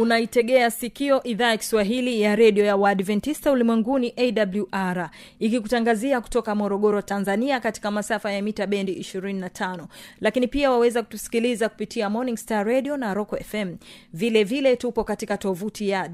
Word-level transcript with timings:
unaitegea 0.00 0.70
sikio 0.70 1.22
idhaa 1.22 1.50
ya 1.50 1.56
kiswahili 1.56 2.20
ya 2.20 2.36
redio 2.36 2.64
ya 2.64 2.76
waadventista 2.76 3.52
ulimwenguni 3.52 4.14
awr 4.16 5.10
ikikutangazia 5.38 6.20
kutoka 6.20 6.54
morogoro 6.54 7.02
tanzania 7.02 7.60
katika 7.60 7.90
masafa 7.90 8.32
ya 8.32 8.42
mita 8.42 8.66
bendi 8.66 8.92
25 8.94 9.84
lakini 10.20 10.48
pia 10.48 10.70
waweza 10.70 11.02
kutusikiliza 11.02 11.68
kupitia 11.68 12.10
morning 12.10 12.36
star 12.36 12.66
radio 12.66 12.96
na 12.96 13.14
roco 13.14 13.36
fm 13.36 13.76
vile 14.12 14.44
vile 14.44 14.76
tupo 14.76 15.04
katika 15.04 15.36
tovuti 15.38 15.88
ya 15.88 16.10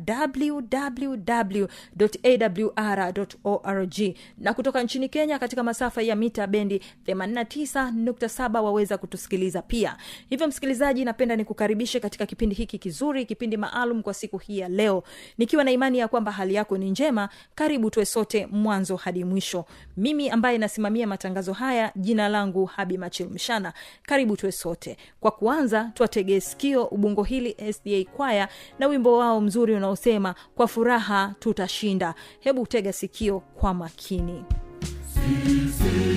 wwwawr 1.97 3.15
na 4.39 4.55
kutoka 4.55 4.83
nchini 4.83 5.09
kenya 5.09 5.39
katika 5.39 5.63
masafa 5.63 6.03
ya 6.03 6.17
mita 6.17 6.47
bendi 6.47 6.83
89.7 7.07 8.61
waweza 8.63 8.99
kutusikiliza 8.99 9.63
pia. 9.63 9.97
Hivyo 10.31 10.49
msikilizaji 10.49 11.05
napenda 11.05 11.37
nikukaribishe 11.37 12.01
katika 12.01 12.27
kipindi 12.27 12.55
hiki 12.55 12.79
kizuri 12.79 13.27
kipindi 13.27 13.57
maalum 13.77 14.03
kwa 14.03 14.15
siku 14.15 14.39
hii 14.39 14.59
ya 14.59 14.69
leo. 14.69 15.03
Nikiwa 15.39 15.65
na 15.65 15.71
imani 15.71 15.99
ya 15.99 16.09
kwamba 16.09 16.33
hali 16.33 16.55
yako 16.55 16.79
ni 16.79 16.91
njema 16.91 17.29
karibu 17.55 17.91
tuwe 17.91 18.07
sote 18.07 18.47
mwanzo 18.51 18.97
hadi 18.97 19.25
mwisho. 19.25 19.65
Mimi 19.97 20.31
ambaye 20.31 20.59
nasimamia 20.59 21.07
matangazo 21.07 21.53
haya 21.53 21.93
jina 21.97 22.29
langu 22.29 22.65
habi 22.65 22.99
machil 22.99 23.29
mshana. 23.31 23.73
Karibu 24.03 24.37
tuwe 24.37 24.53
sote. 24.53 24.97
Kwa 25.21 25.31
kuanza 25.31 25.91
twategee 25.95 26.41
sikio 26.41 26.85
ubungo 26.85 27.23
hili 27.23 27.57
sda 27.73 28.05
kwaya 28.17 28.49
na 28.79 28.87
wimbo 28.87 29.19
wao 29.19 29.41
mzuri 29.41 29.75
unaosema 29.75 30.35
kwa 30.55 30.69
furaha 30.69 31.35
tutashinda. 31.39 32.15
Hebu 32.41 32.67
tega 32.67 32.93
sikio 32.93 33.41
kwa 33.41 33.75
makini. 33.75 34.45
Sisi 35.15 36.17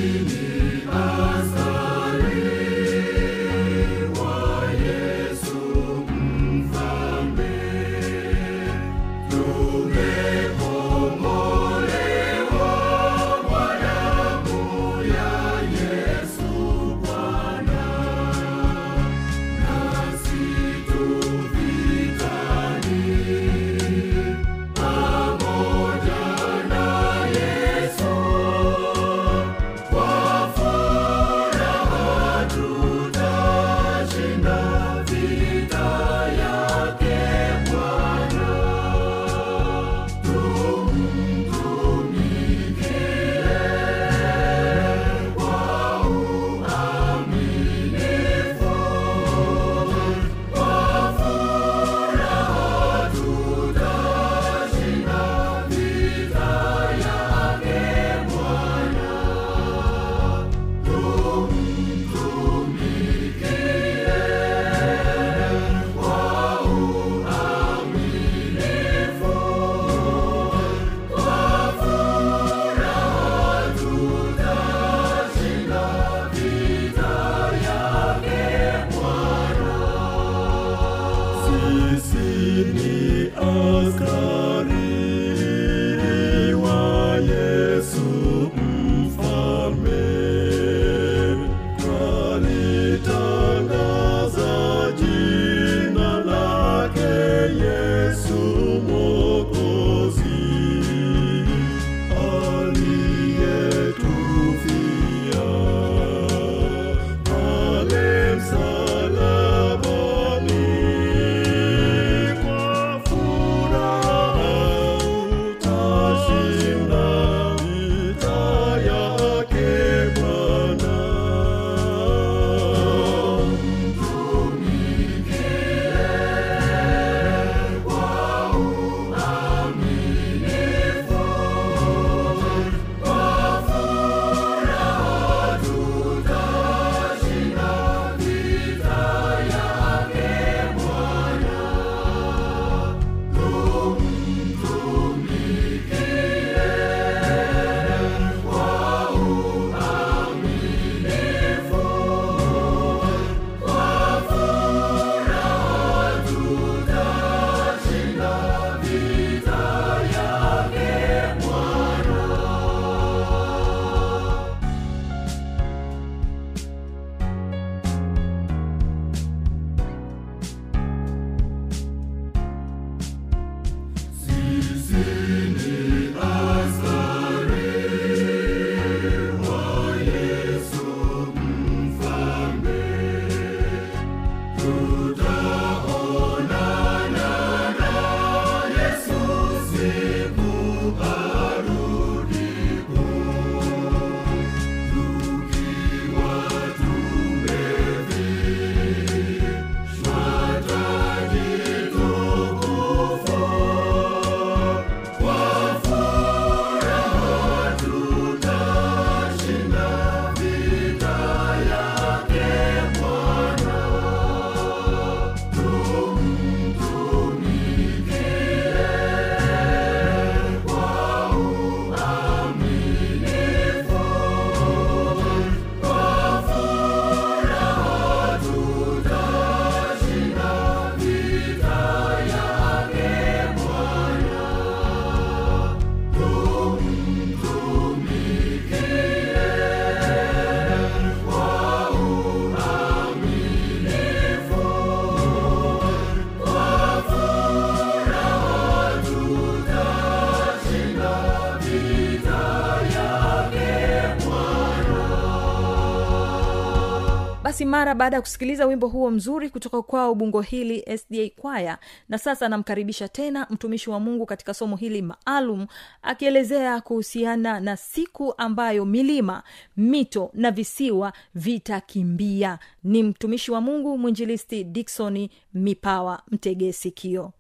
mara 257.79 257.95
baada 257.95 258.15
ya 258.17 258.21
kusikiliza 258.21 258.65
wimbo 258.65 258.87
huo 258.87 259.11
mzuri 259.11 259.49
kutoka 259.49 259.81
kwao 259.81 260.15
bungo 260.15 260.41
hili 260.41 260.97
sda 260.97 261.29
kwaya 261.41 261.77
na 262.09 262.17
sasa 262.17 262.45
anamkaribisha 262.45 263.07
tena 263.07 263.47
mtumishi 263.49 263.89
wa 263.89 263.99
mungu 263.99 264.25
katika 264.25 264.53
somo 264.53 264.75
hili 264.75 265.01
maalum 265.01 265.67
akielezea 266.01 266.81
kuhusiana 266.81 267.59
na 267.59 267.77
siku 267.77 268.33
ambayo 268.37 268.85
milima 268.85 269.43
mito 269.77 270.31
na 270.33 270.51
visiwa 270.51 271.13
vitakimbia. 271.35 272.59
Ni 272.83 273.03
mtumishi 273.03 273.51
wa 273.51 273.61
mungu 273.61 273.97
mwinjilisti 273.97 274.63
diksoni 274.63 275.31
mipawa 275.53 276.21
mtegee 276.31 276.71
sikio 276.71 277.31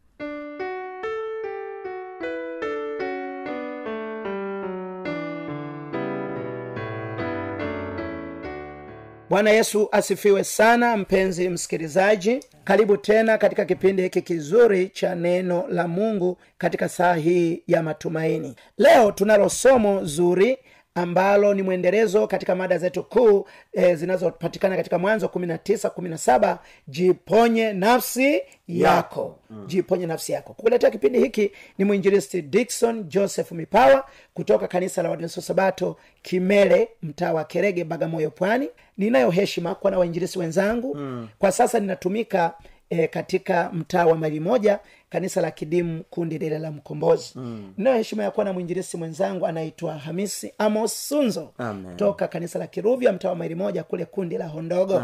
bwana 9.29 9.49
yesu 9.49 9.89
asifiwe 9.91 10.43
sana 10.43 10.97
mpenzi 10.97 11.49
msikilizaji. 11.49 12.39
Karibu 12.63 12.97
tena 12.97 13.37
katika 13.37 13.65
kipindi 13.65 14.01
hiki 14.01 14.21
kizuri 14.21 14.89
cha 14.89 15.15
neno 15.15 15.65
la 15.69 15.87
mungu 15.87 16.37
katika 16.57 16.89
saa 16.89 17.13
hii 17.15 17.63
ya 17.67 17.83
matumaini. 17.83 18.55
Leo 18.77 19.11
tunalo 19.11 19.49
somo 19.49 20.03
zuri 20.05 20.57
ambalo 21.01 21.53
ni 21.53 21.61
mwendelezo 21.61 22.27
katika 22.27 22.55
mada 22.55 22.77
zetu 22.77 23.03
kuu 23.03 23.47
e, 23.73 23.95
zinazopatikana 23.95 24.75
katika 24.77 24.99
mwanzo 24.99 25.25
19 25.27 25.89
17 25.89 26.57
jiponye 26.87 27.73
nafsi 27.73 28.41
yako. 28.67 29.39
Mm. 29.49 29.63
jiponye 29.67 30.05
nafsi 30.05 30.31
yako. 30.31 30.53
Kukuletea 30.53 30.91
kipindi 30.91 31.19
hiki 31.19 31.51
ni 31.77 31.85
mwinjilisti 31.85 32.41
dikson 32.41 33.03
joseph 33.03 33.51
mipawa 33.51 34.05
kutoka 34.33 34.67
kanisa 34.67 35.03
la 35.03 35.09
wadventista 35.09 35.41
sabato 35.41 35.97
kimele 36.21 36.89
mtaa 37.03 37.33
wa 37.33 37.43
kerege 37.43 37.83
bagamoyo 37.83 38.29
pwani. 38.31 38.69
Ninayo 38.97 39.29
heshima 39.29 39.75
kuwa 39.75 39.91
na 39.91 39.99
wainjilisti 39.99 40.39
wenzangu. 40.39 40.95
Mm. 40.95 41.27
kwa 41.39 41.51
sasa 41.51 41.79
ninatumika 41.79 42.53
e, 42.89 43.07
katika 43.07 43.69
mtaa 43.73 44.05
wa 44.05 44.15
mali 44.17 44.39
moja 44.39 44.79
kanisa 45.09 45.41
la 45.41 45.51
kidimu 45.51 46.03
kundi 46.09 46.37
lile 46.37 46.59
la 46.59 46.71
mkombozi 46.71 47.31
mm. 47.35 47.73
nayo 47.77 47.97
heshima 47.97 48.23
ya 48.23 48.31
kuwa 48.31 48.45
na 48.45 48.53
mwinjirisi 48.53 48.97
mwenzangu 48.97 49.47
anaitwa 49.47 49.93
hamisi 49.97 50.53
amos 50.57 51.07
sunzo 51.09 51.53
Amen. 51.57 51.97
toka 51.97 52.27
kanisa 52.27 52.59
la 52.59 52.67
kiruvya 52.67 53.13
mtaa 53.13 53.29
wa 53.29 53.35
maili 53.35 53.55
moja 53.55 53.83
kule 53.83 54.05
kundi 54.05 54.37
la 54.37 54.47
hondogo 54.47 54.99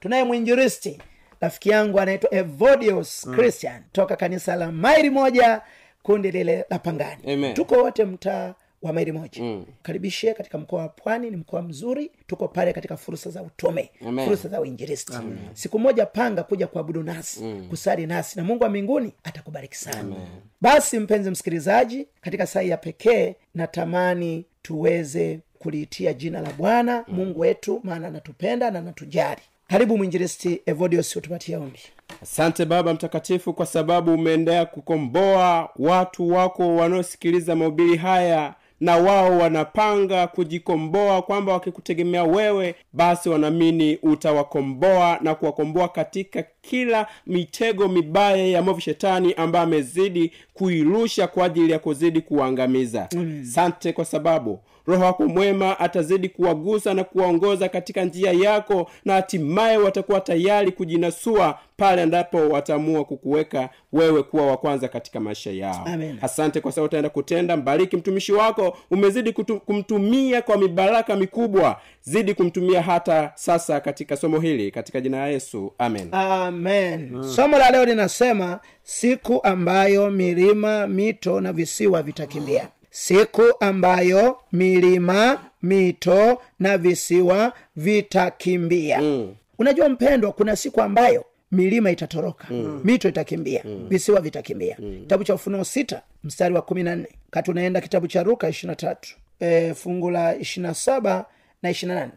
tunaye 0.00 0.24
mwinjiristi 0.24 0.98
rafiki 1.40 1.68
yangu 1.70 2.00
anaitwa 2.00 2.34
evodius 2.34 3.26
mm. 3.26 3.34
christian 3.34 3.82
toka 3.92 4.16
kanisa 4.16 4.56
la 4.56 4.72
maili 4.72 5.10
moja 5.10 5.60
kundi 6.02 6.30
lile 6.30 6.64
la 6.70 6.78
pangani 6.78 7.32
Amen. 7.32 7.54
tuko 7.54 7.74
wote 7.74 8.04
mtaa 8.04 8.54
wa 8.82 8.92
maili 8.92 9.12
moja 9.12 9.42
mm. 9.42 9.64
karibishe 9.82 10.34
katika 10.34 10.58
mkoa 10.58 10.80
wa 10.82 10.88
pwani 10.88 11.30
ni 11.30 11.36
mkoa 11.36 11.62
mzuri 11.62 12.10
tuko 12.26 12.48
pale 12.48 12.72
katika 12.72 12.96
fursa 12.96 13.30
za 13.30 13.42
utume 13.42 13.90
fursa 14.24 14.48
za 14.48 14.60
uinjilisti 14.60 15.12
siku 15.52 15.78
moja 15.78 16.06
panga 16.06 16.42
kuja 16.42 16.66
kuabudu 16.66 17.02
nasi 17.02 17.44
mm. 17.44 17.66
kusali 17.70 18.06
nasi 18.06 18.38
na 18.38 18.44
mungu 18.44 18.62
wa 18.64 18.70
mbinguni 18.70 19.12
atakubariki 19.24 19.76
sana 19.76 20.00
Amen. 20.00 20.18
basi 20.60 20.98
mpenzi 20.98 21.30
msikilizaji 21.30 22.06
katika 22.20 22.46
saa 22.46 22.62
ya 22.62 22.76
pekee 22.76 23.34
natamani 23.54 24.44
tuweze 24.62 25.40
kuliitia 25.58 26.12
jina 26.12 26.40
la 26.40 26.50
bwana 26.52 27.04
mm. 27.08 27.14
mungu 27.16 27.40
wetu 27.40 27.80
maana 27.84 28.06
anatupenda 28.08 28.70
na 28.70 28.78
anatujali 28.78 29.40
karibu 29.68 29.98
mwinjilisti 29.98 30.60
evodios 30.66 31.16
utupatie 31.16 31.56
ombi 31.56 31.78
asante 32.22 32.64
baba 32.64 32.94
mtakatifu 32.94 33.54
kwa 33.54 33.66
sababu 33.66 34.14
umeendelea 34.14 34.66
kukomboa 34.66 35.70
watu 35.76 36.28
wako 36.28 36.76
wanaosikiliza 36.76 37.56
mahubiri 37.56 37.96
haya 37.96 38.54
na 38.80 38.96
wao 38.96 39.38
wanapanga 39.38 40.26
kujikomboa 40.26 41.22
kwamba 41.22 41.52
wakikutegemea 41.52 42.24
wewe 42.24 42.74
basi 42.92 43.28
wanaamini 43.28 43.98
utawakomboa 44.02 45.18
na 45.22 45.34
kuwakomboa 45.34 45.88
katika 45.88 46.44
kila 46.62 47.06
mitego 47.26 47.88
mibaya 47.88 48.46
ya 48.46 48.62
movu 48.62 48.80
shetani 48.80 49.34
ambaye 49.34 49.64
amezidi 49.64 50.32
kuirusha 50.58 51.26
kwa 51.26 51.44
ajili 51.44 51.72
ya 51.72 51.78
kuzidi 51.78 52.20
kuwaangamiza 52.20 53.08
sante 53.42 53.92
kwa 53.92 54.04
sababu 54.04 54.60
roho 54.86 55.04
wako 55.04 55.26
mwema 55.28 55.80
atazidi 55.80 56.28
kuwagusa 56.28 56.94
na 56.94 57.04
kuwaongoza 57.04 57.68
katika 57.68 58.04
njia 58.04 58.32
yako 58.32 58.90
na 59.04 59.12
hatimaye 59.14 59.76
watakuwa 59.76 60.20
tayari 60.20 60.72
kujinasua 60.72 61.58
pale 61.76 62.02
ambapo 62.02 62.36
wataamua 62.48 63.04
kukuweka 63.04 63.68
wewe 63.92 64.22
kuwa 64.22 64.46
wa 64.46 64.56
kwanza 64.56 64.88
katika 64.88 65.20
maisha 65.20 65.50
yao. 65.50 65.82
Amen. 65.86 66.18
asante 66.22 66.60
kwa 66.60 66.72
sababu 66.72 66.86
utaenda 66.86 67.08
kutenda. 67.10 67.56
Mbariki 67.56 67.96
mtumishi 67.96 68.32
wako. 68.32 68.76
Umezidi 68.90 69.32
kutu, 69.32 69.60
kumtumia 69.60 70.42
kwa 70.42 70.58
mibaraka 70.58 71.16
mikubwa. 71.16 71.80
Zidi 72.02 72.34
kumtumia 72.34 72.82
hata 72.82 73.32
sasa 73.34 73.80
katika 73.80 74.16
somo 74.16 74.40
hili. 74.40 74.70
Katika 74.70 75.00
jina 75.00 75.18
la 75.18 75.26
yesu. 75.28 75.72
Amen. 75.78 76.08
Amen. 76.14 77.10
Mm. 77.12 77.22
somo 77.24 77.58
la 77.58 77.70
leo 77.70 77.84
linasema 77.84 78.60
siku 78.98 79.40
ambayo 79.44 80.10
milima 80.10 80.86
mito 80.86 81.40
na 81.40 81.52
visiwa 81.52 82.02
vitakimbia 82.02 82.68
siku 82.90 83.42
ambayo 83.60 84.38
milima 84.52 85.38
mito 85.62 86.42
na 86.58 86.78
visiwa 86.78 87.52
vitakimbia 87.76 89.00
mm. 89.00 89.34
unajua 89.58 89.88
mpendwa 89.88 90.32
kuna 90.32 90.56
siku 90.56 90.80
ambayo 90.82 91.24
milima 91.52 91.90
itatoroka 91.90 92.46
mm. 92.50 92.80
mito 92.84 93.08
itakimbia 93.08 93.62
mm. 93.64 93.86
visiwa 93.88 94.20
vitakimbia 94.20 94.76
mm. 94.78 94.98
kitabu 95.00 95.24
cha 95.24 95.34
ufunuo 95.34 95.64
sita 95.64 96.02
mstari 96.24 96.54
wa 96.54 96.62
kumi 96.62 96.82
na 96.82 96.96
nne 96.96 97.08
kati 97.30 97.50
unaenda 97.50 97.80
kitabu 97.80 98.06
cha 98.06 98.22
ruka 98.22 98.48
ishirina 98.48 98.76
tatu 98.76 99.16
e, 99.40 99.74
fungu 99.74 100.10
la 100.10 100.36
ishirina 100.36 100.74
saba 100.74 101.24
na 101.62 101.70
ishirina 101.70 101.94
nane 102.00 102.12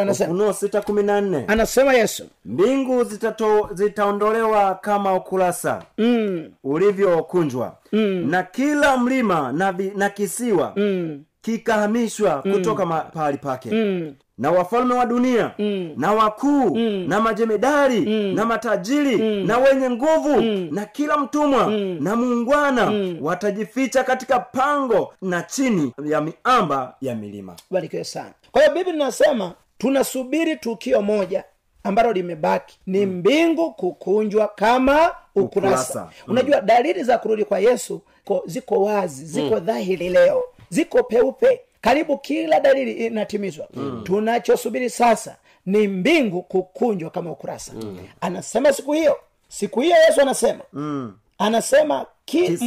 anasema 0.00 0.52
sita 0.52 0.80
kumi 0.82 1.02
na 1.02 1.20
nne 1.20 1.44
anasema 1.48 1.94
yesu 1.94 2.26
mbingu 2.44 3.04
zitato, 3.04 3.70
zitaondolewa 3.72 4.74
kama 4.74 5.14
ukurasa 5.14 5.82
mm, 5.98 6.50
ulivyokunjwa 6.64 7.76
mm. 7.92 8.30
na 8.30 8.42
kila 8.42 8.96
mlima 8.96 9.52
na, 9.52 9.72
vi, 9.72 9.92
na 9.96 10.10
kisiwa 10.10 10.72
mm, 10.76 11.24
kikahamishwa 11.42 12.42
mm. 12.44 12.52
kutoka 12.52 12.86
ma- 12.86 13.00
pahali 13.00 13.38
pake 13.38 13.70
mm, 13.70 14.14
na 14.38 14.50
wafalme 14.50 14.94
wa 14.94 15.06
dunia 15.06 15.50
Mm. 15.58 15.92
na 15.96 16.12
wakuu 16.12 16.76
Mm. 16.76 17.04
na 17.08 17.20
majemedari 17.20 18.00
Mm. 18.00 18.34
na 18.34 18.44
matajiri 18.46 19.16
Mm. 19.16 19.46
na 19.46 19.58
wenye 19.58 19.90
nguvu 19.90 20.40
Mm. 20.42 20.68
na 20.72 20.84
kila 20.86 21.18
mtumwa 21.18 21.66
Mm. 21.66 21.96
na 22.00 22.16
muungwana 22.16 22.90
Mm. 22.90 23.18
watajificha 23.20 24.04
katika 24.04 24.40
pango 24.40 25.14
na 25.22 25.42
chini 25.42 25.92
ya 26.04 26.20
miamba 26.20 26.94
ya 27.00 27.14
milima 27.14 27.56
barikiwe 27.70 28.04
sana 28.04 28.32
kwa 28.54 28.62
hiyo 28.62 28.74
biblia 28.74 28.94
inasema 28.94 29.52
tunasubiri 29.78 30.56
tukio 30.56 31.02
moja 31.02 31.44
ambalo 31.84 32.12
limebaki 32.12 32.78
ni 32.86 33.06
mbingu 33.06 33.72
kukunjwa 33.72 34.48
kama 34.48 35.14
ukurasa, 35.34 35.42
Ukurasa. 35.82 36.00
Mm. 36.26 36.32
unajua 36.32 36.60
dalili 36.60 37.04
za 37.04 37.18
kurudi 37.18 37.44
kwa 37.44 37.58
yesu 37.58 38.00
ko, 38.24 38.42
ziko 38.46 38.82
wazi 38.82 39.24
ziko 39.26 39.60
dhahiri 39.60 40.08
leo 40.08 40.42
ziko 40.68 41.02
peupe 41.02 41.60
karibu 41.80 42.18
kila 42.18 42.60
dalili 42.60 42.92
inatimizwa 42.92 43.68
mm. 43.74 44.02
tunachosubiri 44.04 44.90
sasa 44.90 45.36
ni 45.66 45.88
mbingu 45.88 46.42
kukunjwa 46.42 47.10
kama 47.10 47.30
ukurasa 47.32 47.72
mm. 47.72 47.98
anasema 48.20 48.72
siku 48.72 48.92
hiyo 48.92 49.16
siku 49.48 49.80
hiyo 49.80 49.96
yesu 50.08 50.20
anasema 50.20 50.60
mm. 50.72 51.14
anasema 51.38 52.06
ki, 52.24 52.58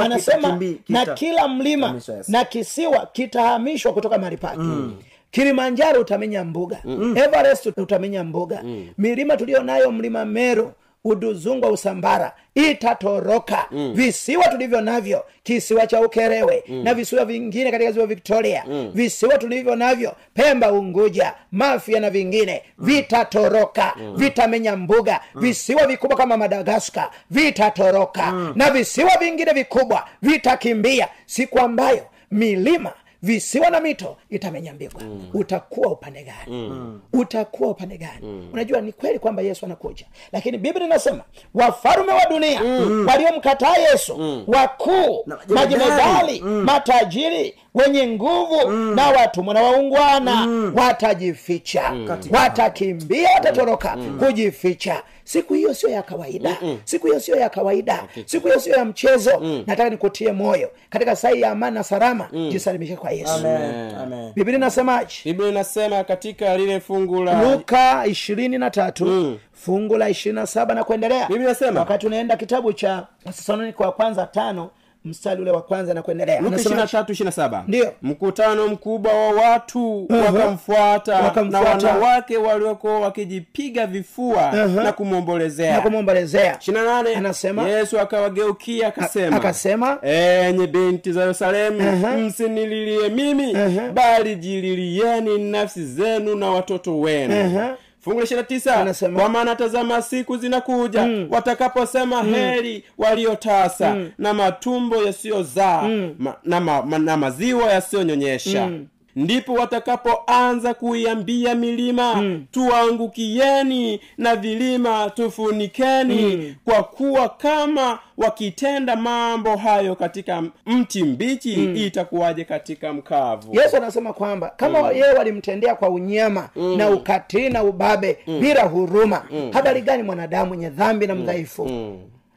anasema 0.00 0.48
kitakimbi- 0.48 0.76
na 0.88 1.04
kita- 1.04 1.14
kila 1.14 1.48
mlima 1.48 1.88
na 2.28 2.44
kisiwa 2.44 3.06
kitahamishwa 3.06 3.92
kutoka 3.92 4.18
mahali 4.18 4.36
pake 4.36 4.58
mm. 4.58 5.02
Kilimanjaro 5.34 6.00
utamenya 6.00 6.44
mbuga 6.44 6.78
mm. 6.84 7.16
everest 7.16 7.66
utamenya 7.76 8.24
mbuga 8.24 8.60
mm. 8.64 8.88
milima 8.98 9.36
tuliyo 9.36 9.62
nayo 9.62 9.92
mlima 9.92 10.24
meru 10.24 10.72
uduzungwa 11.04 11.70
usambara 11.70 12.32
itatoroka 12.54 13.66
mm. 13.70 13.92
visiwa 13.94 14.44
tulivyo 14.48 14.80
navyo 14.80 15.24
kisiwa 15.42 15.86
cha 15.86 16.00
ukerewe 16.00 16.64
mm. 16.68 16.84
na 16.84 16.94
visiwa 16.94 17.24
vingine 17.24 17.70
katika 17.70 17.92
ziwa 17.92 18.06
victoria 18.06 18.64
mm. 18.68 18.90
visiwa 18.94 19.38
tulivyo 19.38 19.76
navyo 19.76 20.14
pemba 20.34 20.72
unguja 20.72 21.34
mafia 21.52 22.00
na 22.00 22.10
vingine 22.10 22.62
mm. 22.78 22.86
vitatoroka 22.86 23.94
mm. 23.96 24.16
vitamenya 24.16 24.76
mbuga 24.76 25.20
mm. 25.34 25.40
visiwa 25.40 25.86
vikubwa 25.86 26.16
kama 26.16 26.36
madagaskar 26.36 27.10
vitatoroka 27.30 28.32
mm. 28.32 28.52
na 28.56 28.70
visiwa 28.70 29.10
vingine 29.20 29.52
vikubwa 29.52 30.08
vitakimbia 30.22 31.08
siku 31.26 31.58
ambayo 31.60 32.06
milima 32.30 32.92
visiwa 33.24 33.70
na 33.70 33.80
mito 33.80 34.16
itamenya 34.30 34.72
mbigwa 34.74 35.02
mm. 35.02 35.30
utakuwa 35.34 35.88
upande 35.92 36.22
gani 36.24 36.68
mm. 36.68 37.00
utakuwa 37.12 37.70
upande 37.70 37.98
gani 37.98 38.26
mm. 38.26 38.48
unajua 38.52 38.80
ni 38.80 38.92
kweli 38.92 39.18
kwamba 39.18 39.42
yesu 39.42 39.66
anakuja 39.66 40.06
lakini 40.32 40.58
biblia 40.58 40.86
inasema 40.86 41.22
wafalume 41.54 42.12
wa 42.12 42.26
dunia 42.26 42.60
mm. 42.64 43.06
waliomkataa 43.08 43.76
yesu 43.76 44.16
mm. 44.16 44.44
wakuu 44.46 45.24
majimedali 45.26 45.54
majemedali 45.54 46.40
mm. 46.40 46.62
matajiri 46.64 47.54
wenye 47.74 48.06
nguvu 48.06 48.68
mm. 48.68 48.94
na 48.94 49.06
watumwa 49.08 49.54
na 49.54 49.62
waungwana 49.62 50.34
mm. 50.46 50.72
watajificha 50.76 51.90
mm. 51.90 52.18
watakimbia 52.30 53.28
watatoroka 53.34 53.96
mm. 53.96 54.18
kujificha 54.18 55.02
siku 55.24 55.54
hiyo 55.54 55.74
sio 55.74 55.88
ya 55.90 56.02
kawaida 56.02 56.56
Mm-mm. 56.62 56.78
siku 56.84 57.06
hiyo 57.06 57.20
sio 57.20 57.36
ya 57.36 57.48
kawaida 57.48 58.04
siku 58.26 58.46
hiyo 58.46 58.60
sio 58.60 58.74
ya 58.76 58.84
mchezo 58.84 59.40
mm. 59.40 59.64
nataka 59.66 59.90
nikutie 59.90 60.32
moyo 60.32 60.70
katika 60.90 61.16
sai 61.16 61.40
ya 61.40 61.50
amani 61.50 61.74
na 61.74 61.84
salama 61.84 62.28
mm. 62.32 62.48
jisalimishe 62.50 62.96
kwa 62.96 63.10
yesu 63.10 63.32
Amen. 63.32 63.94
Amen. 63.96 64.32
biblia 64.34 64.56
inasemaje 64.56 65.14
biblia 65.24 65.48
inasema 65.48 66.04
katika 66.04 66.56
lile 66.56 66.80
fungu 66.80 67.24
la 67.24 67.42
luka 67.42 68.06
ishirini 68.06 68.58
na 68.58 68.70
tatu 68.70 69.04
Mm. 69.06 69.38
fungu 69.52 69.96
la 69.96 70.08
ishirini 70.08 70.40
na 70.40 70.46
saba 70.46 70.74
na 70.74 70.84
kuendelea 70.84 71.26
biblia 71.28 71.46
inasema 71.46 71.80
wakati 71.80 72.06
unaenda 72.06 72.36
kitabu 72.36 72.72
cha 72.72 73.06
wathesalonike 73.26 73.82
wa 73.82 73.92
kwanza 73.92 74.26
tano 74.26 74.70
mstari 75.04 75.42
ule 75.42 75.50
wa 75.50 75.62
kwanza 75.62 75.94
na 75.94 76.02
kuendelea 76.02 76.40
luka 76.40 76.56
Anasema- 76.56 76.76
23 76.84 77.12
27 77.12 77.62
Ndiyo. 77.68 77.92
mkutano 78.02 78.68
mkubwa 78.68 79.12
wa 79.12 79.28
watu 79.30 80.06
Uh-huh. 80.10 80.24
wakamfuata 80.26 81.32
na 81.50 81.60
wanawake 81.60 82.36
waliokuwa 82.36 83.00
wakijipiga 83.00 83.86
vifua 83.86 84.50
Uh-huh. 84.52 84.82
na 84.82 84.92
kumwombolezea 84.92 85.76
na 85.76 85.80
kumwombolezea 85.82 86.54
28 86.56 87.16
Anasema- 87.16 87.68
yesu 87.68 88.00
akawageukia 88.00 88.88
akasema 88.88 89.36
akasema 89.36 89.98
enye 90.02 90.66
binti 90.66 91.12
za 91.12 91.20
yerusalemu 91.20 91.78
Uh-huh. 91.80 92.16
msinililie 92.18 93.08
mimi 93.08 93.52
Uh-huh. 93.52 93.92
bali 93.92 94.36
jililieni 94.36 95.38
nafsi 95.38 95.84
zenu 95.86 96.34
na 96.36 96.50
watoto 96.50 97.00
wenu 97.00 97.34
Uh-huh. 97.34 97.74
Fungu 98.04 98.20
la 98.20 98.26
29 98.26 98.74
Anasema- 98.80 99.20
kwa 99.20 99.28
maana 99.28 99.56
tazama 99.56 100.02
siku 100.02 100.36
zinakuja 100.36 101.08
watakaposema 101.30 102.22
heri 102.22 102.84
waliotasa 102.98 103.96
na 104.18 104.34
matumbo 104.34 104.96
yasiyozaa 105.02 105.88
ma, 106.18 106.34
na, 106.44 106.60
ma, 106.60 106.82
ma, 106.82 106.98
na 106.98 107.16
maziwa 107.16 107.72
yasiyonyonyesha 107.72 108.70
ndipo 109.16 109.52
watakapoanza 109.52 110.74
kuiambia 110.74 111.54
milima 111.54 112.40
tuangukieni 112.50 114.00
na 114.18 114.36
vilima 114.36 115.10
tufunikeni 115.10 116.56
kwa 116.64 116.82
kuwa 116.82 117.28
kama 117.28 117.98
wakitenda 118.16 118.96
mambo 118.96 119.56
hayo 119.56 119.94
katika 119.96 120.42
mti 120.66 121.02
mbichi 121.04 121.86
itakuwaje 121.86 122.44
katika 122.44 122.92
mkavu? 122.92 123.54
Yesu 123.60 123.76
anasema 123.76 124.12
kwamba 124.12 124.52
kama 124.56 124.78
yeye 124.90 125.12
walimtendea 125.12 125.74
kwa 125.74 125.88
unyama 125.88 126.48
na 126.76 126.90
ukatili 126.90 127.48
na 127.50 127.62
ubabe 127.64 128.18
bila 128.40 128.62
huruma 128.62 129.24
habari 129.52 129.80
gani 129.82 130.02
mwanadamu 130.02 130.48
mwenye 130.48 130.68
dhambi 130.70 131.06
na 131.06 131.14
mdhaifu? 131.14 131.70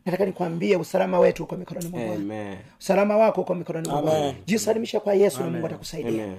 Nataka 0.05 0.25
nikwambie 0.25 0.75
usalama 0.75 1.19
wetu 1.19 1.43
uko 1.43 1.55
mikononi 1.55 1.88
mwa 1.89 2.00
bwana. 2.05 2.55
Usalama 2.79 3.17
wako 3.17 3.41
uko 3.41 3.55
mikononi 3.55 3.89
mwa 3.89 4.01
bwana. 4.01 4.34
Jisalimisha 4.46 5.00
kwa 5.00 5.13
yesu 5.13 5.39
na 5.43 5.50
mungu 5.50 5.65
atakusaidia. 5.65 6.24
Amen. 6.24 6.36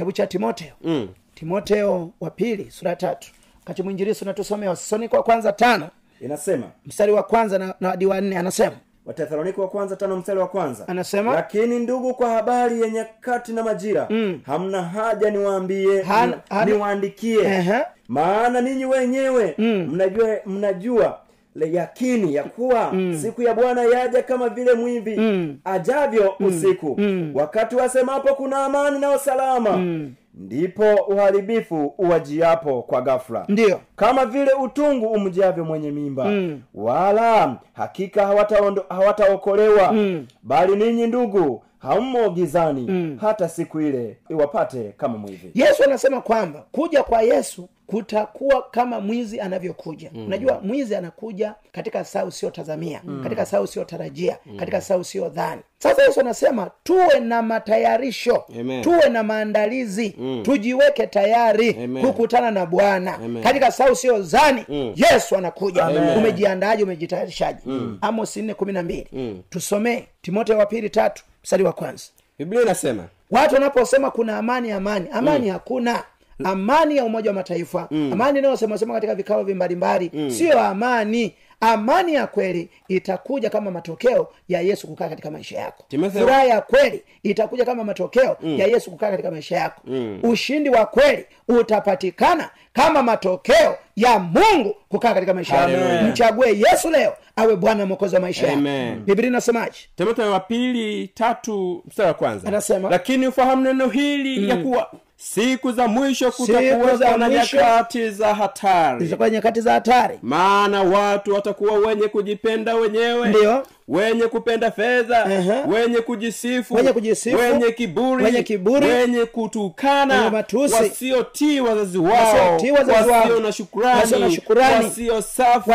Kitabu 0.00 0.12
cha 0.12 0.26
timoteo 0.26 0.72
Mm. 0.84 1.08
timoteo 1.34 2.10
wa 2.20 2.30
pili 2.30 2.70
sura 2.70 2.90
ya 2.90 2.96
tatu 2.96 3.28
wakati 3.60 3.82
mwinjirisi 3.82 4.24
unatusomea 4.24 4.70
wasonika 4.70 5.16
wa 5.16 5.22
kwanza 5.22 5.52
tano 5.52 5.88
inasema 6.20 6.66
mstari 6.86 7.12
wa 7.12 7.22
kwanza 7.22 7.58
na, 7.58 7.74
na 7.80 7.88
hadi 7.88 8.06
wa 8.06 8.20
nne 8.20 8.38
anasema 8.38 8.76
watesalonike 9.06 9.60
wa 9.60 9.68
kwanza 9.68 9.96
tano 9.96 10.16
mstari 10.16 10.38
wa 10.38 10.48
kwanza 10.48 10.88
Anasema? 10.88 11.34
lakini 11.34 11.78
ndugu 11.78 12.14
kwa 12.14 12.30
habari 12.30 12.82
ya 12.82 12.88
nyakati 12.90 13.52
na 13.52 13.62
majira 13.62 14.06
mm. 14.10 14.40
hamna 14.46 14.82
haja 14.82 15.30
niwaambie 15.30 16.02
Han- 16.02 16.34
niwaandikie 16.66 17.62
maana 18.08 18.60
ninyi 18.60 18.84
wenyewe 18.84 19.54
mm. 19.58 19.88
mnajua 19.92 20.36
mnajua 20.46 21.20
le 21.54 21.72
yakini 21.72 22.34
ya 22.34 22.44
kuwa 22.44 22.92
mm. 22.92 23.18
siku 23.22 23.42
ya 23.42 23.54
bwana 23.54 23.82
yaja 23.82 24.22
kama 24.22 24.48
vile 24.48 24.74
mwivi 24.74 25.16
mm. 25.16 25.56
ajavyo 25.64 26.34
usiku 26.40 26.94
mm. 26.98 27.30
wakati 27.34 27.76
wasemapo 27.76 28.34
kuna 28.34 28.64
amani 28.64 28.98
na 28.98 29.10
usalama 29.16 29.76
mm. 29.76 30.14
ndipo 30.34 30.94
uharibifu 30.94 31.94
uwajiapo 31.98 32.82
kwa 32.82 33.02
gafula 33.02 33.44
ndiyo 33.48 33.80
kama 33.96 34.26
vile 34.26 34.52
utungu 34.52 35.06
umjavyo 35.06 35.64
mwenye 35.64 35.90
mimba 35.90 36.24
mm. 36.24 36.60
wala 36.74 37.56
hakika 37.72 38.26
hawataokolewa 38.26 38.84
hawataokolewa 38.88 39.92
mm. 39.92 40.26
bali 40.42 40.76
ninyi 40.76 41.06
ndugu 41.06 41.62
hammo 41.78 42.30
gizani 42.30 42.86
mm. 42.88 43.18
hata 43.20 43.48
siku 43.48 43.80
ile 43.80 44.16
iwapate 44.28 44.94
kama 44.96 45.18
mwivi 45.18 45.50
yesu 45.54 45.84
anasema 45.84 46.20
kwamba 46.20 46.64
kuja 46.72 47.02
kwa 47.02 47.22
yesu 47.22 47.68
kutakuwa 47.90 48.62
kama 48.70 49.00
mwizi 49.00 49.40
anavyokuja 49.40 50.10
mm. 50.14 50.26
unajua 50.26 50.60
mwizi 50.64 50.94
anakuja 50.96 51.54
katika 51.72 52.04
saa 52.04 52.24
usiyotazamia 52.24 53.00
mm. 53.04 53.22
katika 53.22 53.46
saa 53.46 53.60
usiyotarajia 53.60 54.36
mm. 54.46 54.56
katika 54.58 54.80
saa 54.80 54.96
usiyodhani 54.96 55.62
sasa 55.78 56.02
yesu 56.02 56.20
anasema 56.20 56.70
tuwe 56.84 57.20
na 57.20 57.42
matayarisho 57.42 58.44
Amen. 58.60 58.82
tuwe 58.82 59.08
na 59.08 59.22
maandalizi 59.22 60.14
mm. 60.18 60.42
tujiweke 60.42 61.06
tayari 61.06 61.70
Amen. 61.84 62.06
kukutana 62.06 62.50
na 62.50 62.66
bwana 62.66 63.18
katika 63.42 63.72
saa 63.72 63.90
usiyozani 63.90 64.64
mm. 64.68 64.92
yesu 64.96 65.36
anakuja 65.36 65.88
umejiandaji 65.88 66.82
umejitayarishaji 66.82 66.82
umejitayarishaje 66.82 67.60
mm. 67.66 67.98
amos 68.00 68.36
nne 68.36 68.54
kumi 68.54 68.72
na 68.72 68.82
mbili 68.82 69.06
mm. 69.12 69.42
tusomee 69.50 70.02
timoteo 70.22 70.58
wa 70.58 70.66
pili 70.66 70.90
tatu 70.90 71.24
mstari 71.44 71.64
wa 71.64 71.72
kwanza 71.72 72.04
biblia 72.38 72.62
inasema 72.62 73.04
watu 73.30 73.54
wanaposema 73.54 74.10
kuna 74.10 74.38
amani 74.38 74.72
amani 74.72 75.08
amani 75.12 75.46
mm. 75.46 75.52
hakuna 75.52 76.02
amani 76.44 76.96
ya 76.96 77.04
umoja 77.04 77.30
wa 77.30 77.34
mataifa. 77.34 77.88
Mm. 77.90 78.12
amani 78.12 78.38
inayosemasema 78.38 78.94
katika 78.94 79.14
vikao 79.14 79.42
vi 79.44 79.54
mbalimbali. 79.54 80.10
Mm. 80.14 80.30
siyo 80.30 80.60
amani. 80.60 81.34
Amani 81.62 82.14
ya 82.14 82.26
kweli 82.26 82.68
itakuja 82.88 83.50
kama 83.50 83.70
matokeo 83.70 84.28
ya 84.48 84.60
yesu 84.60 84.86
kukaa 84.86 85.08
katika 85.08 85.30
maisha 85.30 85.58
yako. 85.58 85.84
Furaha 86.12 86.44
ya 86.44 86.60
kweli 86.60 87.02
itakuja 87.22 87.64
kama 87.64 87.84
matokeo 87.84 88.36
mm. 88.42 88.58
ya 88.58 88.66
yesu 88.66 88.90
kukaa 88.90 89.10
katika 89.10 89.30
maisha 89.30 89.56
yako. 89.56 89.80
Mm. 89.84 90.18
ushindi 90.22 90.70
wa 90.70 90.86
kweli 90.86 91.24
utapatikana 91.48 92.50
kama 92.72 93.02
matokeo 93.02 93.76
ya 93.96 94.18
mungu 94.18 94.76
kukaa 94.88 95.14
katika 95.14 95.34
maisha 95.34 95.56
yako. 95.56 96.04
Mchague 96.08 96.48
yesu 96.70 96.90
leo 96.90 97.12
awe 97.36 97.56
bwana 97.56 97.86
mwokozi 97.86 98.14
wa 98.14 98.20
maisha 98.20 98.46
yako. 98.46 98.60
Biblia 99.04 99.28
inasemaje? 99.28 99.78
Timotheo 99.96 100.32
wa 100.32 100.40
pili 100.40 101.08
tatu 101.08 101.82
mstari 101.88 102.08
wa 102.08 102.14
kwanza. 102.14 102.48
Anasema. 102.48 102.90
lakini 102.90 103.26
ufahamu 103.26 103.62
neno 103.62 103.88
hili 103.88 104.48
ya 104.48 104.56
kuwa 104.56 104.90
siku 105.22 105.72
za 105.72 105.88
mwisho 105.88 106.30
kutakuwepo 106.32 107.18
na 107.18 107.28
nyakati 107.28 108.10
za 108.10 108.34
hatari. 108.34 109.04
Zitakuwa 109.04 109.30
nyakati 109.30 109.60
za 109.60 109.72
hatari. 109.72 110.18
Maana 110.22 110.82
watu 110.82 111.34
watakuwa 111.34 111.72
wenye 111.78 112.08
kujipenda 112.08 112.74
wenyewe. 112.74 113.28
Ndiyo. 113.28 113.66
Wenye 113.90 114.22
kupenda 114.22 114.70
fedha 114.70 115.26
Ehe. 115.32 115.52
wenye 115.68 115.96
kujisifu 116.00 116.74
Wenye 116.74 116.92
kujisifu. 116.92 117.36
wenye 117.38 117.70
kiburi 117.72 118.24
Wenye 118.24 118.42
kiburi. 118.42 118.86
wenye 118.86 119.24
kutukana 119.24 120.18
Wenye 120.18 120.30
matusi. 120.30 120.74
wasiotii 120.74 121.60
wazazi 121.60 121.98
wao 121.98 122.52
wasio 122.56 123.40
na 123.40 123.52
shukurani 123.52 124.00
Wasio 124.00 124.18
na 124.18 124.30
shukurani. 124.30 124.84
wasio 124.84 125.22
safi 125.22 125.70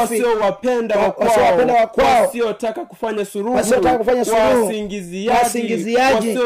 wasiowapenda 0.00 0.98
wakwao 0.98 2.22
wasiotaka 2.22 2.84
kufanya 2.84 3.24
suruhu 3.24 3.56
wasingiziaji 5.30 6.38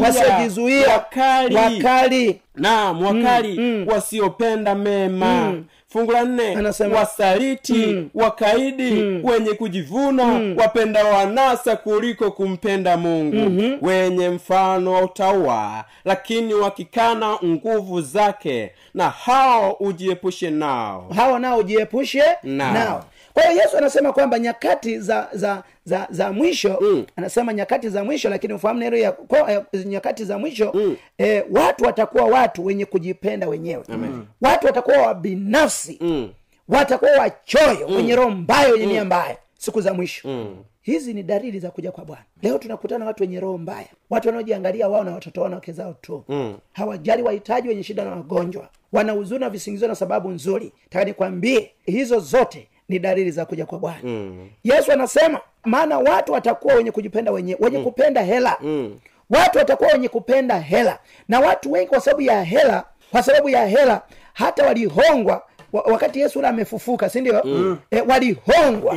wasiojizuia 0.00 0.88
wakali 0.92 1.54
wakali 1.56 2.40
naam 2.54 3.02
wakali 3.04 3.84
wasiopenda 3.86 4.74
mema 4.74 5.54
fungu 5.96 6.12
la 6.12 6.24
nne 6.24 6.54
Anasema- 6.56 6.96
wasaliti 6.98 8.04
wakaidi 8.14 9.02
wenye 9.24 9.52
kujivuna 9.52 10.24
wapenda 10.56 11.04
wanasa 11.04 11.76
kuliko 11.76 12.30
kumpenda 12.30 12.96
mungu. 12.96 13.78
Wenye 13.86 14.28
mfano 14.28 14.92
wa 14.92 15.00
utaua 15.02 15.84
lakini 16.04 16.54
wakikana 16.54 17.38
nguvu 17.44 18.00
zake 18.00 18.72
na 18.94 19.10
hao 19.10 19.72
ujiepushe 19.72 20.50
nao. 20.50 21.06
Hao 21.16 21.38
nao 21.38 21.58
ujiepushe 21.58 22.22
Nao. 22.42 22.72
nao. 22.72 23.04
Kwa 23.34 23.42
hiyo 23.42 23.62
yesu 23.62 23.76
anasema 23.78 24.12
kwamba 24.12 24.38
nyakati 24.38 24.98
za 24.98 25.28
za 25.32 25.62
za 25.86 26.06
za 26.10 26.32
mwisho 26.32 26.78
Mm. 26.80 27.06
anasema 27.16 27.52
nyakati 27.52 27.88
za 27.88 28.04
mwisho 28.04 28.30
lakini 28.30 28.54
ufahamu 28.54 28.80
neno 28.80 28.96
ya 28.96 29.12
kwa, 29.12 29.52
eh, 29.52 29.62
nyakati 29.86 30.24
za 30.24 30.38
mwisho 30.38 30.70
mm. 30.74 30.96
eh, 31.18 31.44
watu 31.50 31.84
watakuwa 31.84 32.24
watu 32.24 32.64
wenye 32.64 32.84
kujipenda 32.84 33.48
wenyewe 33.48 33.84
Amen. 33.88 34.22
watu 34.40 34.66
watakuwa 34.66 34.96
wabinafsi 34.98 35.98
Mm. 36.00 36.30
watakuwa 36.68 37.10
wachoyo 37.10 37.86
wenye 37.86 38.16
roho 38.16 38.30
mbaya 38.30 38.72
wenye 38.72 38.86
nia 38.86 39.04
mbaya 39.04 39.36
siku 39.58 39.80
za 39.80 39.94
mwisho 39.94 40.28
mm. 40.28 40.56
hizi 40.82 41.14
ni 41.14 41.22
dalili 41.22 41.58
za 41.58 41.70
kuja 41.70 41.92
kwa 41.92 42.04
bwana 42.04 42.22
leo 42.42 42.58
tunakutana 42.58 43.04
watu 43.06 43.22
wenye 43.22 43.40
roho 43.40 43.58
mbaya 43.58 43.86
watu 44.10 44.28
wanaojiangalia 44.28 44.88
wao 44.88 45.04
na 45.04 45.12
watoto 45.12 45.40
wao 45.40 45.50
na 45.50 45.56
wake 45.56 45.72
zao 45.72 45.92
tu 46.00 46.24
mm. 46.28 46.56
hawajali 46.72 47.22
wahitaji 47.22 47.68
wenye 47.68 47.82
shida 47.82 48.04
na 48.04 48.10
wagonjwa 48.10 48.68
wanahuzuna 48.92 49.50
visingizio 49.50 49.88
na 49.88 49.94
sababu 49.94 50.28
nzuri 50.30 50.72
taka 50.90 51.04
nikwambie 51.04 51.70
hizo 51.86 52.18
zote 52.18 52.68
ni 52.88 52.98
dalili 52.98 53.30
za 53.30 53.44
kuja 53.46 53.66
kwa 53.66 53.78
bwana 53.78 53.98
mm. 54.02 54.48
yesu 54.64 54.92
anasema 54.92 55.40
maana 55.64 55.98
watu 55.98 56.32
watakuwa 56.32 56.74
wenye 56.74 56.90
kujipenda 56.90 57.32
wenyewe 57.32 57.58
wenye 57.62 57.78
mm. 57.78 57.84
kupenda 57.84 58.22
hela 58.22 58.56
mm. 58.60 58.98
watu 59.30 59.58
watakuwa 59.58 59.92
wenye 59.92 60.08
kupenda 60.08 60.58
hela 60.58 60.98
na 61.28 61.40
watu 61.40 61.72
wengi 61.72 61.86
kwa 61.88 62.00
sababu 62.00 62.22
ya 62.22 62.42
hela 62.44 62.84
kwa 63.10 63.22
sababu 63.22 63.48
ya 63.48 63.66
hela 63.66 64.02
hata 64.32 64.66
walihongwa 64.66 65.34
wa- 65.34 65.42
wakati 65.72 66.20
yesu 66.20 66.38
ule 66.38 66.48
amefufuka 66.48 67.08
si 67.08 67.20
ndio? 67.20 67.40
Mm. 67.44 67.78
e, 67.90 68.00
walihongwa. 68.00 68.96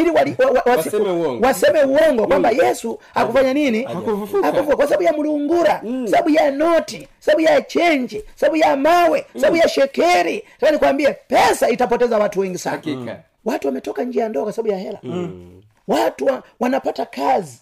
Ili 0.00 0.10
wali, 0.10 0.36
wa, 0.38 0.46
wa, 0.50 0.62
wasi- 0.76 0.90
Waseme 1.44 1.82
uongo. 1.84 2.26
kwamba 2.26 2.50
yesu 2.50 2.98
akufanya 3.14 3.54
nini? 3.54 3.82
Hakufufuka. 3.82 4.46
Hakufufuka. 4.46 4.76
kwa 4.76 4.84
sababu 4.86 5.02
ya 5.02 5.12
mlungura 5.12 5.82
sababu 6.04 6.30
ya 6.30 6.50
noti 6.50 7.08
sababu 7.20 7.40
ya 7.40 7.62
chenji 7.62 8.24
sababu 8.34 8.56
ya 8.56 8.76
mawe 8.76 9.26
sababu 9.36 9.56
ya 9.56 9.68
shekeri. 9.68 10.44
Taka 10.60 10.72
nikwambie 10.72 11.12
pesa 11.28 11.68
itapoteza 11.68 12.18
watu 12.18 12.40
wengi 12.40 12.58
sana. 12.58 12.76
Hakika. 12.76 13.18
Watu 13.44 13.66
wametoka 13.66 14.04
njia 14.04 14.22
ya 14.22 14.28
ndoa 14.28 14.42
kwa 14.42 14.52
sababu 14.52 14.72
ya 14.74 14.78
hela. 14.78 14.98
Watu 15.88 16.26
wa, 16.26 16.42
wanapata 16.60 17.06
kazi 17.06 17.58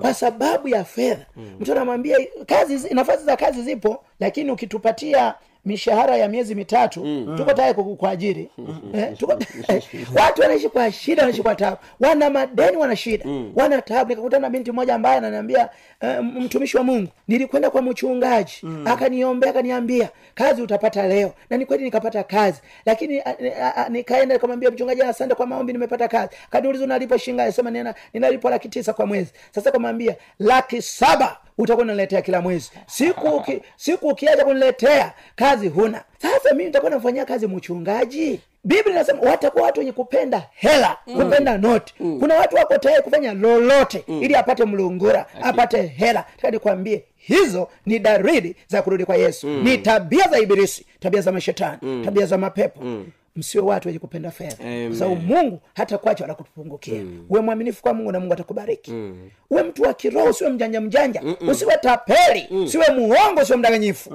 kwa 0.00 0.14
sababu 0.14 0.68
ya 0.68 0.84
fedha. 0.84 1.26
Mtu 1.60 1.72
anamwambia 1.72 2.16
kazi 2.46 2.94
nafasi 2.94 3.24
za 3.24 3.36
kazi 3.36 3.62
zipo 3.62 4.04
lakini 4.20 4.50
ukitupatia 4.50 5.34
mishahara 5.64 6.16
ya 6.16 6.28
miezi 6.28 6.54
mitatu 6.54 7.00
tuko 7.36 7.52
tayari 7.52 7.74
kukuajiri 7.74 8.50
eh, 8.94 9.16
tuko, 9.18 9.38
watu 10.16 10.42
wanaishi 10.42 10.68
kwa 10.68 10.92
shida 10.92 11.22
wanaishi 11.22 11.42
kwa 11.42 11.54
tabu. 11.54 11.76
Wana 12.00 12.30
madeni 12.30 12.76
wana 12.76 12.96
shida. 12.96 13.24
Wana 13.54 13.82
tabu. 13.82 14.10
Nikakutana 14.10 14.40
na 14.40 14.50
binti 14.50 14.72
mmoja 14.72 14.94
ambaye 14.94 15.16
ananiambia 15.16 15.68
uh, 16.02 16.24
mtumishi 16.24 16.76
wa 16.76 16.82
mungu 16.84 17.08
nilikwenda 17.28 17.70
kwa 17.70 17.82
mchungaji. 17.82 18.62
Akaniombea 18.84 19.50
akaniambia 19.50 20.08
kazi 20.34 20.62
utapata 20.62 21.06
leo. 21.08 21.32
Na 21.50 21.56
ni 21.56 21.66
kweli 21.66 21.84
nikapata 21.84 22.22
kazi. 22.24 22.60
Lakini 22.86 23.22
nikaenda 23.88 24.34
nikamwambia 24.34 24.70
mchungaji 24.70 25.02
asante 25.02 25.34
kwa 25.34 25.46
maombi 25.46 25.72
nimepata 25.72 26.08
kazi. 26.08 26.30
Kaniuliza 26.50 26.84
unalipo 26.84 27.16
shinga 27.18 27.52
sema 27.52 27.70
nina 27.70 27.94
ninalipo 28.14 28.50
laki 28.50 28.68
tisa 28.68 28.92
kwa 28.92 29.06
mwezi. 29.06 29.32
Sasa 29.54 29.70
kamwambia 29.70 30.16
laki 30.38 30.82
saba 30.82 31.36
utakuwa 31.62 31.84
unaniletea 31.84 32.22
kila 32.22 32.40
mwezi. 32.40 32.70
Siku 32.86 33.44
siku 33.76 34.08
ukiacha 34.08 34.44
kuniletea 34.44 35.12
kazi 35.36 35.68
huna. 35.68 36.04
Sasa 36.22 36.50
mimi 36.52 36.64
nitakuwa 36.64 36.90
namfanyia 36.90 37.24
kazi 37.24 37.46
mchungaji? 37.46 38.40
Biblia 38.64 38.94
inasema 38.94 39.20
watakuwa 39.22 39.64
watu 39.64 39.80
wenye 39.80 39.92
kupenda 39.92 40.46
hela 40.54 40.96
kupenda 41.16 41.58
noti 41.58 41.94
kuna 42.20 42.34
watu 42.34 42.56
wako 42.56 42.78
tayari 42.78 43.02
kufanya 43.02 43.34
lolote 43.34 44.04
ili 44.08 44.34
apate 44.34 44.64
mlungura 44.64 45.26
apate 45.42 45.82
hela. 45.82 46.24
Taka 46.36 46.50
nikwambie 46.50 47.04
hizo 47.16 47.68
ni 47.86 47.98
darili 47.98 48.56
za 48.68 48.82
kurudi 48.82 49.04
kwa 49.04 49.16
yesu. 49.16 49.46
Ni 49.48 49.78
tabia 49.78 50.28
za 50.28 50.38
ibilisi 50.38 50.86
tabia 51.00 51.20
za 51.20 51.32
mashetani 51.32 52.04
tabia 52.04 52.26
za 52.26 52.38
mapepo 52.38 52.80
msiwe 53.40 53.64
watu 53.64 53.88
wenye 53.88 53.98
kupenda 53.98 54.30
fedha. 54.30 54.56
Kwa 54.88 54.96
sababu 54.96 55.20
mungu 55.20 55.60
hata 55.74 55.98
kwacha 55.98 56.24
wala 56.24 56.34
kutupungukia. 56.34 57.02
Uwe 57.28 57.40
mwaminifu 57.40 57.82
kwa 57.82 57.94
mungu 57.94 58.12
na 58.12 58.20
mungu 58.20 58.32
atakubariki. 58.32 58.92
Uwe 59.50 59.62
mtu 59.62 59.82
wa 59.82 59.94
kiroho 59.94 60.30
usiwe 60.30 60.50
mjanja 60.50 60.80
mjanja. 60.80 61.22
Usiwe 61.48 61.76
tapeli. 61.76 62.48
Usiwe 62.64 62.88
muongo 62.90 63.40
usiwe 63.42 63.58
mdanganyifu. 63.58 64.10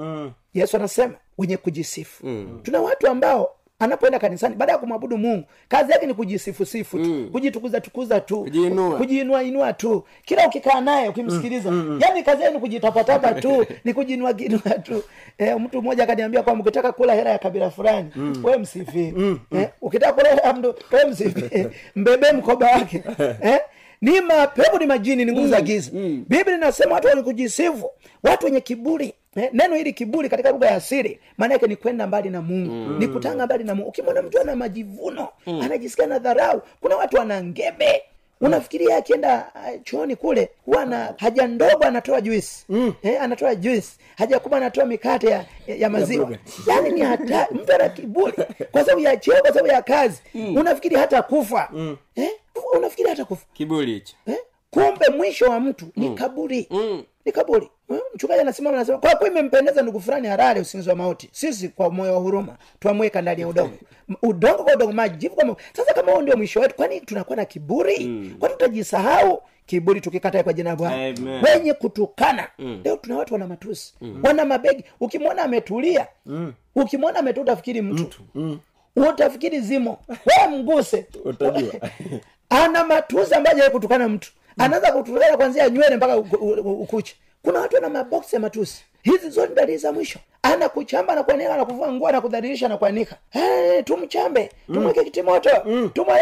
Yesu 0.54 0.76
anasema 0.76 1.14
wenye 1.38 1.56
kujisifu. 1.56 2.26
Tuna 2.62 2.80
watu 2.80 3.08
ambao 3.08 3.54
anapoenda 3.78 4.18
kanisani 4.18 4.54
baada 4.54 4.72
ya 4.72 4.78
kumwabudu 4.78 5.18
mungu 5.18 5.44
kazi 5.68 5.92
yake 5.92 6.06
ni 6.06 6.14
kujisifusifu 6.14 6.98
tu 6.98 7.28
kujitukuza 7.32 7.80
tukuza 7.80 8.20
tu 8.20 8.40
Kujiinua. 8.42 8.96
kujiinua 8.98 9.42
inua 9.42 9.72
tu. 9.72 10.04
Kila 10.24 10.46
ukikaa 10.46 10.80
naye 10.80 11.08
ukimsikiliza 11.08 11.72
yani 12.00 12.22
kazi 12.22 12.42
yake 12.42 12.54
ni 12.54 12.60
kujitapatapa 12.60 13.32
tu 13.34 13.66
ni 13.84 13.94
kujiinua 13.94 14.34
inua 14.36 14.60
tu. 14.60 15.02
Eh, 15.38 15.60
mtu 15.60 15.82
mmoja 15.82 16.02
akaniambia 16.04 16.42
kwamba 16.42 16.62
ukitaka 16.62 16.92
kula 16.92 17.14
hela 17.14 17.30
ya 17.30 17.38
kabila 17.38 17.70
fulani 17.70 18.10
we 18.42 18.56
msifie 18.58 19.14
eh, 19.52 19.68
ukitaka 19.80 20.12
kula 20.12 20.28
hela 20.28 20.42
ya 20.42 20.52
mtu 20.52 20.74
we 20.92 21.04
msifie 21.04 21.68
mbebee 21.96 22.32
mkoba 22.32 22.66
wake. 22.70 23.02
Eh, 23.42 23.58
ni 24.00 24.20
mapepo 24.20 24.78
ni 24.78 24.86
majini 24.86 25.24
ni 25.24 25.32
nguvu 25.32 25.48
za 25.48 25.60
giza. 25.60 25.90
biblia 26.28 26.56
inasema 26.56 26.94
watu 26.94 27.08
wenye 27.08 27.22
kujisifu 27.22 27.90
watu 28.22 28.44
wenye 28.46 28.60
kiburi. 28.60 29.14
Eh, 29.36 29.50
neno 29.52 29.76
hili 29.76 29.92
kiburi 29.92 30.28
katika 30.28 30.50
lugha 30.50 30.66
ya 30.66 30.74
asiri 30.76 31.20
maana 31.38 31.54
yake 31.54 31.66
ni 31.66 31.76
kwenda 31.76 32.06
mbali 32.06 32.30
na 32.30 32.42
mungu. 32.42 32.98
Ni 32.98 33.08
kutanga 33.08 33.46
mbali 33.46 33.64
na 33.64 33.74
mungu. 33.74 33.88
Ukimwona 33.88 34.22
mtu 34.22 34.40
ana 34.40 34.56
majivuno 34.56 35.28
anajisikia 35.46 36.06
na 36.06 36.18
dharau 36.18 36.62
kuna 36.80 36.96
watu 36.96 37.16
wana 37.16 37.42
ngebe 37.44 38.02
unafikiria 38.40 38.96
akienda 38.96 39.52
uh, 39.54 39.82
chooni 39.82 40.16
kule 40.16 40.50
huwa 40.64 40.84
na 40.84 41.14
haja 41.16 41.46
ndogo 41.46 41.84
anatoa 41.84 42.20
juisi 42.20 42.64
mm. 42.68 42.94
eh, 43.02 43.22
anatoa 43.22 43.54
juisi 43.54 43.98
haja 44.16 44.38
kubwa 44.38 44.58
anatoa 44.58 44.84
mikate 44.84 45.26
ya, 45.30 45.44
ya, 45.66 45.76
ya 45.76 45.90
maziwa 45.90 46.30
yaani 46.66 46.90
ni 46.90 47.00
hata 47.00 47.48
mtu 47.50 47.72
ana 47.74 47.88
kiburi. 47.88 48.32
Kwa 48.72 48.80
sababu 48.84 49.00
ya 49.00 49.16
cheo 49.16 49.40
kwa 49.40 49.48
sababu 49.48 49.66
ya 49.68 49.82
kazi. 49.82 50.22
Unafikiri 50.34 50.96
hata 50.96 51.22
kufa. 51.22 51.70
Eh? 52.14 52.30
unafikiri 52.76 53.08
hata 53.08 53.24
kufa. 53.24 53.46
Kiburi 53.52 53.92
hicho. 53.92 54.14
Eh? 54.26 54.36
kumbe 54.70 55.08
mwisho 55.16 55.44
wa 55.44 55.60
mtu 55.60 55.86
ni 55.96 56.14
kaburi. 56.14 56.68
Ni 57.24 57.32
kaburi 57.32 57.70
mchungaji 58.16 58.40
anasimama 58.40 58.76
anasema 58.76 58.98
kwa 58.98 59.14
kuwa 59.16 59.30
imempendeza 59.30 59.82
ndugu 59.82 60.00
fulani 60.00 60.28
harare 60.28 60.60
usinzi 60.60 60.88
wa 60.88 60.94
mauti. 60.96 61.28
Sisi 61.32 61.68
kwa 61.68 61.90
moyo 61.90 62.12
wa 62.14 62.18
huruma 62.20 62.56
twamweka 62.80 63.22
ndani 63.22 63.40
ya 63.40 63.48
udongo. 63.48 63.74
Udongo 64.22 64.64
kwa 64.64 64.74
udongo 64.74 64.92
majivu 64.92 65.34
kwa 65.34 65.56
sasa 65.72 65.94
kama 65.94 66.12
huo 66.12 66.22
ndio 66.22 66.36
mwisho 66.36 66.60
wetu 66.60 66.74
kwani 66.74 67.00
tunakuwa 67.00 67.36
na 67.36 67.44
kiburi? 67.44 67.96
Kwani 68.38 68.54
tutajisahau? 68.54 69.42
Kiburi 69.66 70.00
tukikatae 70.00 70.42
kwa 70.42 70.52
jina 70.52 70.76
bwana. 70.76 70.96
Wenye 71.42 71.72
kutukana. 71.74 72.48
Leo 72.84 72.96
tuna 72.96 73.16
watu 73.16 73.34
wana 73.34 73.46
matusi. 73.46 73.94
Wana 74.22 74.44
mabegi. 74.44 74.84
Ukimwona 75.00 75.42
ametulia 75.42 76.06
ukimwona 76.74 77.18
ametulia 77.18 77.42
utafikiri 77.52 77.82
mtu. 77.82 78.22
Utafikiri 78.96 79.60
zimo. 79.60 79.98
We 80.08 80.48
mguse. 80.58 81.06
Ana 82.50 82.84
matusi 82.84 83.34
ambayo 83.34 83.56
jawai 83.56 83.70
kutukana 83.72 84.08
mtu. 84.08 84.32
Anaanza 84.58 84.92
kutukana 84.92 85.36
kwanzia 85.36 85.68
nywele 85.70 85.96
mpaka 85.96 86.16
ukucha 86.16 87.14
kuna 87.46 87.60
watu 87.60 87.74
wana 87.74 87.88
maboksi 87.88 88.36
ya 88.36 88.40
matusi. 88.40 88.84
Hizi 89.02 89.30
zote 89.30 89.54
dalili 89.54 89.78
za 89.78 89.92
mwisho. 89.92 90.18
Anakuchamba 90.42 91.12
anakuanika 91.12 91.54
anakuvua 91.54 91.92
nguo 91.92 92.08
anakudhalilisha 92.08 92.66
anakuanika. 92.66 93.16
Hey, 93.30 93.82
tumchambe. 93.82 94.50
Tumweke 94.66 95.04
kitimoto. 95.04 95.50
Tumwe 95.92 96.16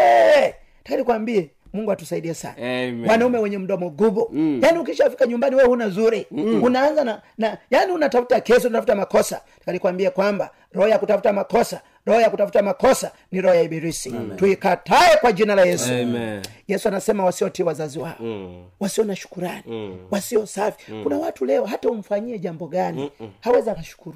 tayari 0.83 1.03
kwambie 1.03 1.49
mungu 1.73 1.91
atusaidie 1.91 2.33
sana. 2.33 2.55
Amen. 2.57 3.05
wanaume 3.09 3.37
wenye 3.37 3.57
mdomo 3.57 3.89
gubu. 3.89 4.29
Mm. 4.31 4.59
yaani 4.63 4.79
ukishafika 4.79 5.25
nyumbani 5.25 5.55
wewe 5.55 5.67
huna 5.67 5.89
zuri. 5.89 6.27
Mm. 6.31 6.63
unaanza 6.63 7.03
na, 7.03 7.21
na 7.37 7.57
yaani 7.71 7.91
unatafuta 7.91 8.41
kesi 8.41 8.67
unatafuta 8.67 8.95
makosa. 8.95 9.41
Takalikwambia 9.59 10.11
kwamba 10.11 10.49
roho 10.73 10.87
ya 10.87 10.99
kutafuta 10.99 11.33
makosa 11.33 11.81
roho 12.05 12.21
ya 12.21 12.29
kutafuta 12.29 12.61
makosa 12.61 13.11
ni 13.31 13.41
roho 13.41 13.55
ya 13.55 13.61
ibilisi 13.61 14.13
tuikatae 14.35 15.17
kwa 15.21 15.31
jina 15.31 15.55
la 15.55 15.65
yesu 15.65 15.93
Amen. 15.93 16.41
yesu 16.67 16.87
anasema 16.87 17.25
wasiotii 17.25 17.63
wazazi 17.63 17.99
wao 17.99 18.15
mm. 18.19 18.65
wasio 18.79 19.03
na 19.03 19.15
shukurani 19.15 19.63
mm. 19.67 19.97
wasio 20.11 20.45
safi 20.45 20.91
mm. 20.91 21.03
kuna 21.03 21.17
watu 21.17 21.45
leo 21.45 21.65
hata 21.65 21.89
umfanyie 21.89 22.39
jambo 22.39 22.67
gani 22.67 23.11
mm 23.19 23.29
hawezi 23.41 23.69
akashukuru 23.69 24.15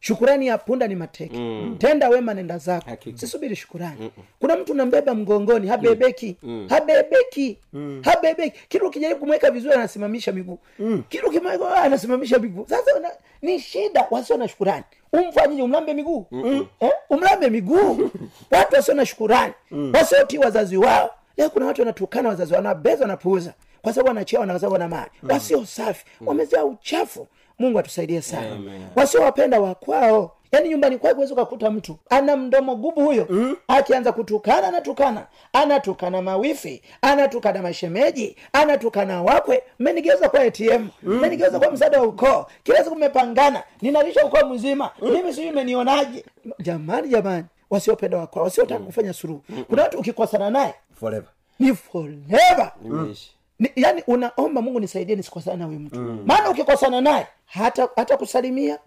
shukurani 0.00 0.46
ya 0.46 0.58
punda 0.58 0.86
ni 0.88 0.94
mateke 0.94 1.36
mm. 1.38 1.76
tenda 1.78 2.08
wema 2.08 2.34
nenda 2.34 2.58
zako 2.58 2.90
Hakika. 2.90 3.18
sisubiri 3.18 3.56
shukurani 3.56 3.96
Mm-mm. 4.00 4.24
kuna 4.40 4.56
mtu 4.56 4.74
nambeba 4.74 5.14
mgongoni 5.14 5.68
habebeki 5.68 6.36
mm. 6.42 6.66
habebeki 6.68 7.58
mm. 7.72 8.02
habebeki 8.04 8.58
kila 8.68 8.84
ukijaribu 8.88 9.20
kumweka 9.20 9.50
vizuri 9.50 9.74
anasimamisha 9.74 10.32
miguu 10.32 10.58
mm. 10.78 11.02
kila 11.08 11.24
ukimweka 11.28 11.76
ah, 11.76 11.82
anasimamisha 11.82 12.38
miguu 12.38 12.66
sasa 12.68 12.96
una, 12.96 13.08
ni 13.42 13.60
shida 13.60 14.06
wasio 14.10 14.36
na 14.36 14.48
shukurani 14.48 14.84
umfanyije 15.12 15.62
umlambe 15.62 15.94
miguu. 15.94 16.26
Mm. 16.30 16.66
eh? 16.80 16.90
umlambe 17.10 17.50
miguu. 17.50 18.10
Watu 18.50 18.74
wasio 18.76 18.94
na 18.94 19.06
shukurani. 19.06 19.52
Mm. 19.70 19.92
wasiotii 19.94 20.38
wazazi 20.38 20.76
wao. 20.76 21.10
Leo 21.36 21.50
kuna 21.50 21.66
watu 21.66 21.80
wanatukana 21.80 22.28
wazazi 22.28 22.52
wao 22.52 22.62
wanabeza 22.62 23.00
wanapuuza. 23.02 23.54
Kwa 23.82 23.92
sababu 23.92 24.08
wanachea 24.08 24.46
na 24.46 24.68
wana 24.68 24.88
mali. 24.88 25.10
Wasio 25.22 25.66
safi. 25.66 26.04
Wamezaa 26.26 26.64
uchafu. 26.64 27.26
Mungu 27.58 27.78
atusaidie 27.78 28.22
sana. 28.22 28.56
Wasiowapenda 28.96 29.60
wakwao 29.60 30.32
yaani 30.52 30.68
nyumbani 30.68 30.98
kwake 30.98 31.14
huwezi 31.14 31.32
ukakuta 31.32 31.70
mtu. 31.70 31.98
Ana 32.10 32.36
mdomo 32.36 32.76
gubu 32.76 33.00
huyo. 33.04 33.26
Mm. 33.30 33.56
akianza 33.68 34.12
kutukana 34.12 34.68
anatukana 34.68 35.26
anatukana 35.52 36.22
mawifi 36.22 36.82
anatukana 37.02 37.62
mashemeji 37.62 38.36
anatukana 38.52 39.22
wakwe. 39.22 39.62
Mmenigeuza 39.78 40.28
kwa 40.28 40.40
atm 40.40 40.88
mmenigeuza 41.02 41.58
kwa 41.58 41.70
msaada 41.70 42.00
wa 42.00 42.06
ukoo. 42.06 42.46
Kila 42.62 42.84
siku 42.84 42.96
mmepangana. 42.96 43.62
Ninalisha 43.82 44.24
ukoo 44.26 44.46
mzima. 44.48 44.90
Mimi 45.02 45.32
sijui 45.34 45.50
menionaje 45.50 46.24
jamani 46.58 47.08
jamani. 47.08 47.44
Wasiopenda 47.70 48.18
wakwao 48.18 48.44
wasiotaka 48.44 48.84
kufanya 48.84 49.12
suruhu 49.12 49.42
kuna 49.68 49.82
watu 49.82 49.98
ukikosana 49.98 50.50
naye 50.50 50.74
forever. 51.00 51.28
ni 51.58 51.74
forever. 51.74 52.72
Imeisha. 52.84 53.30
Ni, 53.58 53.70
yani 53.76 54.02
unaomba 54.06 54.62
mungu 54.62 54.80
nisaidie 54.80 55.16
nisikosana 55.16 55.56
na 55.56 55.64
huyu 55.64 55.78
mtu. 55.80 56.00
Maana 56.26 56.50
ukikosana 56.50 57.00
naye 57.00 57.26
hata 57.46 57.88
hata 57.96 58.16
kusalimia 58.16 58.78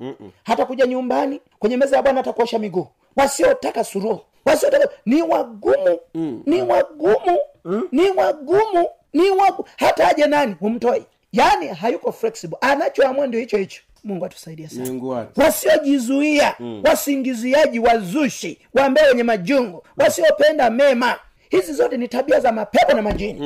hata 0.43 0.65
kuja 0.65 0.86
nyumbani 0.86 1.41
kwenye 1.60 1.77
meza 1.77 1.95
ya 1.95 2.01
bwana 2.03 2.17
hata 2.17 2.34
kuosha 2.34 2.60
miguu. 2.60 2.88
Wasiotaka 3.15 3.84
suruhu 3.84 4.19
wasiotaka 4.45 4.89
ni 5.05 5.21
wagumu. 5.21 5.99
Ni 6.45 6.62
wagumu. 6.62 7.38
Ni 7.91 8.10
wagumu. 8.12 8.88
Ni 9.13 9.29
wagumu 9.29 9.67
hata 9.77 10.07
aje 10.07 10.25
nani 10.27 10.55
humtoi. 10.60 11.03
Yaani 11.31 11.67
hayuko 11.67 12.12
flexible. 12.12 12.57
Anachoamua 12.62 13.27
ndio 13.27 13.39
hicho 13.39 13.57
hicho. 13.57 13.81
Mungu 14.03 14.25
atusaidie 14.25 14.67
sana. 14.67 14.86
Wasiojizuia. 15.36 16.55
Mm. 16.60 16.81
wasingiziaji 16.86 17.79
wazushi. 17.79 18.60
Wambee 18.73 19.01
wenye 19.10 19.23
majungu. 19.23 19.84
Wasiopenda 19.97 20.69
mema. 20.69 21.15
Hizi 21.49 21.73
zote 21.73 21.97
ni 21.97 22.07
tabia 22.07 22.39
za 22.39 22.51
mapepo 22.51 22.93
na 22.93 23.01
majini 23.01 23.39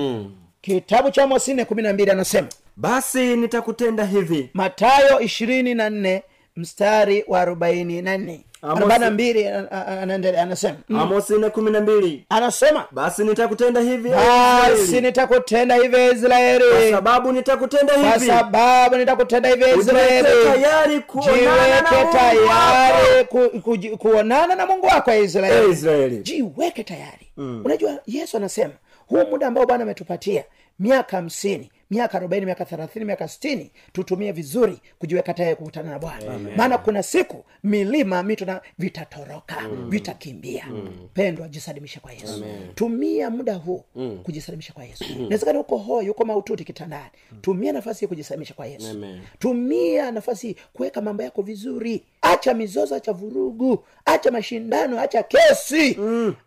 kitabu 0.65 1.11
cha 1.11 1.27
mosi 1.27 1.53
nne 1.53 1.65
kumi 1.65 1.81
na 1.81 1.93
mbili 1.93 2.11
anasema 2.11 2.47
basi 2.75 3.35
nitakutenda 3.35 4.05
hivi. 4.05 4.49
Matayo 4.53 5.19
ishirini 5.19 5.75
na 5.75 5.89
nne 5.89 6.23
mstari 6.55 7.23
wa 7.27 7.41
arobaini 7.41 8.01
na 8.01 8.17
nne. 8.17 8.41
Arobaini 8.61 9.05
na 9.05 9.11
mbili 9.11 9.47
a- 9.47 9.71
a- 9.71 9.85
anaendelea 10.01 10.41
anasema. 10.43 10.75
Mm. 10.89 11.21
nne 11.37 11.49
kumi 11.49 11.71
na 11.71 11.81
mbili. 11.81 12.25
Anasema 12.29 12.85
basi 12.91 13.23
nitakutenda 13.23 13.81
hivi 13.81 14.09
basi 14.09 15.01
nitakutenda 15.01 15.75
hivi 15.75 15.89
kwa 15.89 16.11
israeli. 16.13 16.91
Sababu 16.91 17.31
nitakutenda 17.31 17.93
kwa 17.93 18.13
hivi. 18.13 18.25
sababu 18.27 18.95
nitakutenda 18.97 19.49
hivi 19.49 19.65
israeli. 19.79 20.27
tayari 20.53 20.99
kuonana 20.99 21.81
na 21.81 21.91
Mungu 21.91 22.07
wako. 22.07 22.17
tayari 22.17 23.25
ku, 23.25 23.61
ku, 23.61 23.97
kuonana 23.97 24.55
na 24.55 24.65
mungu 24.65 24.85
wako 24.85 25.11
ya 25.11 25.17
israeli. 25.17 25.71
Israeli. 25.71 26.17
Jiweke 26.17 26.83
tayari. 26.83 27.27
Mm. 27.37 27.61
unajua 27.65 27.99
yesu 28.07 28.37
anasema 28.37 28.73
huu 29.07 29.25
muda 29.29 29.47
ambao 29.47 29.65
bwana 29.65 29.83
ametupatia 29.83 30.43
miaka 30.79 31.17
hamsini 31.17 31.71
miaka 31.91 32.17
arobaini 32.17 32.45
miaka 32.45 32.65
thelathini 32.65 33.05
miaka 33.05 33.27
sitini 33.27 33.71
tutumie 33.93 34.31
vizuri 34.31 34.79
kujiweka 34.99 35.33
tayari 35.33 35.55
kukutana 35.55 35.89
na 35.89 35.99
bwana. 35.99 36.39
Maana 36.57 36.77
kuna 36.77 37.03
siku 37.03 37.45
milima 37.63 38.23
mito 38.23 38.45
na 38.45 38.61
vitatoroka 38.79 39.55
vitakimbia. 39.89 40.65
Pendwa 41.13 41.47
jisalimishe 41.47 41.99
kwa 41.99 42.11
yesu. 42.13 42.45
Tumia 42.75 43.29
muda 43.29 43.53
huu 43.53 43.83
kujisalimisha 44.23 44.73
kwa 44.73 44.83
yesu. 44.83 45.03
Inawezekana 45.03 45.59
uko 45.59 45.77
hoi 45.77 46.09
uko 46.09 46.25
maututi 46.25 46.63
kitandani. 46.63 47.09
Tumia 47.41 47.73
nafasi 47.73 47.99
hii 47.99 48.07
kujisalimisha 48.07 48.53
kwa 48.53 48.65
yesu. 48.67 48.89
Amen. 48.89 49.21
tumia 49.39 50.11
nafasi 50.11 50.55
kuweka 50.73 51.01
mambo 51.01 51.23
yako 51.23 51.41
vizuri 51.41 52.03
acha 52.25 52.53
mizozo 52.53 52.95
acha 52.95 53.13
vurugu 53.13 53.83
acha 54.05 54.31
mashindano 54.31 54.99
acha 55.01 55.23
kesi. 55.23 55.99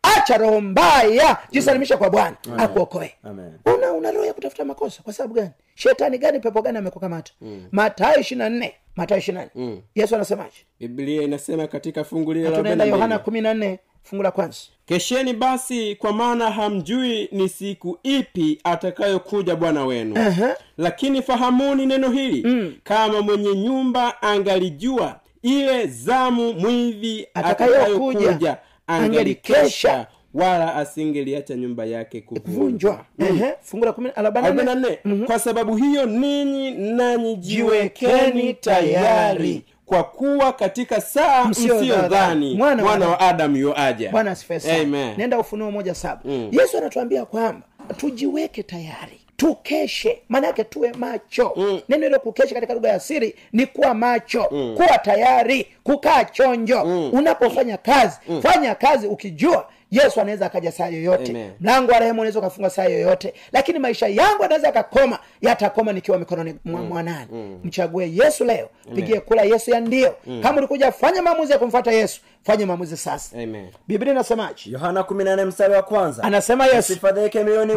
Acha 0.03 0.37
roho 0.37 0.61
mbaya. 0.61 1.37
Jisalimisha 1.51 1.97
kwa 1.97 2.11
bwana. 2.11 2.37
Akuokoe. 2.59 3.15
Una 3.77 3.93
una 3.93 4.11
roho 4.11 4.27
ya 4.27 4.35
kutafuta 4.35 4.65
makosa. 4.65 5.03
Kwa 5.03 5.13
sababu 5.13 5.35
gani? 5.35 5.51
Shetani 5.75 6.19
gani 6.19 6.41
pepo 6.41 6.63
gani 6.63 6.79
amekukamata? 6.79 7.33
Matayo 7.73 8.21
ishiri 8.21 8.39
na 8.39 8.49
nne. 8.49 8.75
Matayo 8.97 9.19
ishiri 9.21 9.37
na 9.39 9.49
nne. 9.55 9.83
Yesu 9.95 10.15
anasemaje? 10.15 10.57
Biblia 10.81 11.23
inasema 11.23 11.67
katika 11.67 12.05
fungu 12.05 12.33
lile 12.33 12.51
tunaenda 12.51 12.85
yohana 12.85 13.19
kumi 13.19 13.41
na 13.41 13.55
nne 13.55 13.79
fungu 14.03 14.23
la 14.23 14.31
kwanza. 14.31 14.59
Kesheni 14.87 15.33
basi 15.33 15.97
kwa 15.97 16.13
maana 16.13 16.51
hamjui 16.51 17.29
ni 17.33 17.49
siku 17.49 17.99
ipi 18.03 18.61
atakayokuja 18.65 19.57
bwana 19.57 19.85
wenu. 19.85 20.15
Aha. 20.19 20.57
lakini 20.79 21.23
fahamuni 21.23 21.87
neno 21.87 22.11
hili. 22.11 22.75
Kama 22.85 23.21
mwenye 23.23 23.55
nyumba 23.55 24.23
angalijua 24.23 25.21
ile 25.49 25.87
zamu 25.87 26.53
mwivi 26.53 27.27
Atakayokuja, 27.35 28.57
angelikesha, 28.87 30.07
wala 30.35 30.75
asingeliacha 30.75 31.55
nyumba 31.55 31.85
yake 31.85 32.21
kuvunjwa. 32.21 33.05
Mm. 33.19 33.27
Ehe, 33.27 33.55
fungu 33.63 33.85
la 33.85 33.93
kumi 33.93 34.11
arobaini 34.17 34.63
na 34.63 34.75
nne. 34.75 34.99
Na 35.05 35.15
nne. 35.15 35.27
Kwa 35.27 35.39
sababu 35.39 35.77
hiyo 35.77 36.07
ninyi 36.07 36.71
nanyi 36.71 37.37
Jiwekeni 37.37 38.55
tayari. 38.55 39.63
kwa 39.87 40.05
kuwa 40.05 40.53
katika 40.53 41.01
saa 41.01 41.45
Msiyodhani. 41.45 42.55
Mwana 42.55 42.83
wa 42.83 42.89
mwana 42.89 43.09
wa 43.09 43.21
adamu 43.21 43.57
yoaja 43.57 44.11
bwana 44.11 44.37
nenda 45.17 45.39
ufunuo 45.39 45.71
moja 45.71 45.95
saba. 45.95 46.21
Yesu 46.51 46.79
anatuambia 46.79 47.25
kwamba 47.25 47.67
tujiweke 47.97 48.63
tayari 48.63 49.21
tukeshe. 49.39 50.23
Maanake 50.29 50.65
tuwe 50.65 50.93
macho. 50.93 51.53
Mm. 51.57 51.81
neno 51.89 52.07
hilo 52.07 52.19
kukeshe 52.21 52.55
katika 52.55 52.75
lugha 52.75 52.89
ya 52.89 53.01
siri 53.01 53.35
ni 53.53 53.67
kuwa 53.67 53.95
macho. 53.95 54.47
Mm. 54.51 54.75
kuwa 54.77 54.99
tayari 54.99 55.67
kukaa 55.85 56.25
chonjo. 56.25 56.85
Mm. 56.85 57.11
unapofanya 57.13 57.77
kazi 57.77 58.17
mm. 58.29 58.43
fanya 58.43 58.75
kazi 58.75 59.07
ukijua 59.07 59.69
yesu 59.91 60.21
anaweza 60.21 60.47
akaja 60.47 60.73
saa 60.73 60.87
yoyote. 60.89 61.31
Amen. 61.31 61.51
mlango 61.61 61.93
wa 61.93 61.99
rehemu 61.99 62.21
unaweza 62.21 62.39
ukafunga 62.39 62.71
saa 62.71 62.85
yoyote. 62.85 63.35
Lakini 63.53 63.79
maisha 63.79 64.09
yangu 64.09 64.45
anaweza 64.45 64.69
akakoma 64.69 65.19
yatakoma 65.43 65.93
nikiwa 65.93 66.19
mikononi 66.19 66.55
mwa 66.65 66.83
mwanani. 66.83 67.59
Mchague 67.65 68.13
yesu 68.25 68.45
leo. 68.45 68.69
Pigie 68.95 69.21
kula 69.21 69.43
yesu 69.43 69.71
ya 69.71 69.81
ndio. 69.81 70.15
Kama 70.43 70.59
ulikuja 70.59 70.93
fanya 70.93 71.23
maamuzi 71.23 71.53
ya 71.53 71.59
kumfuata 71.59 71.93
yesu 71.93 72.21
fanye 72.49 72.67
maamuzi 72.67 72.97
sasa. 72.97 73.37
Biblia 73.89 74.13
inasemaje? 74.13 74.71
Yohana 74.71 75.01
14 75.01 75.45
mstari 75.47 75.75
wa 75.75 75.83
kwanza. 75.83 76.23
Anasema 76.23 76.67
yesu 76.67 76.93
msifadhaike 76.93 77.45
mioyoni 77.45 77.75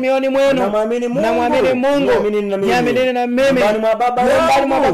mioni 0.00 0.28
mwenu. 0.28 0.60
Namwamini 0.62 1.08
Mungu. 1.08 2.10
Niaminini 2.66 3.12
na 3.12 3.26
mimi. 3.26 3.60
na 3.60 3.62
Nyumbani 3.62 3.78
mwa 3.78 3.94
Baba 3.94 4.22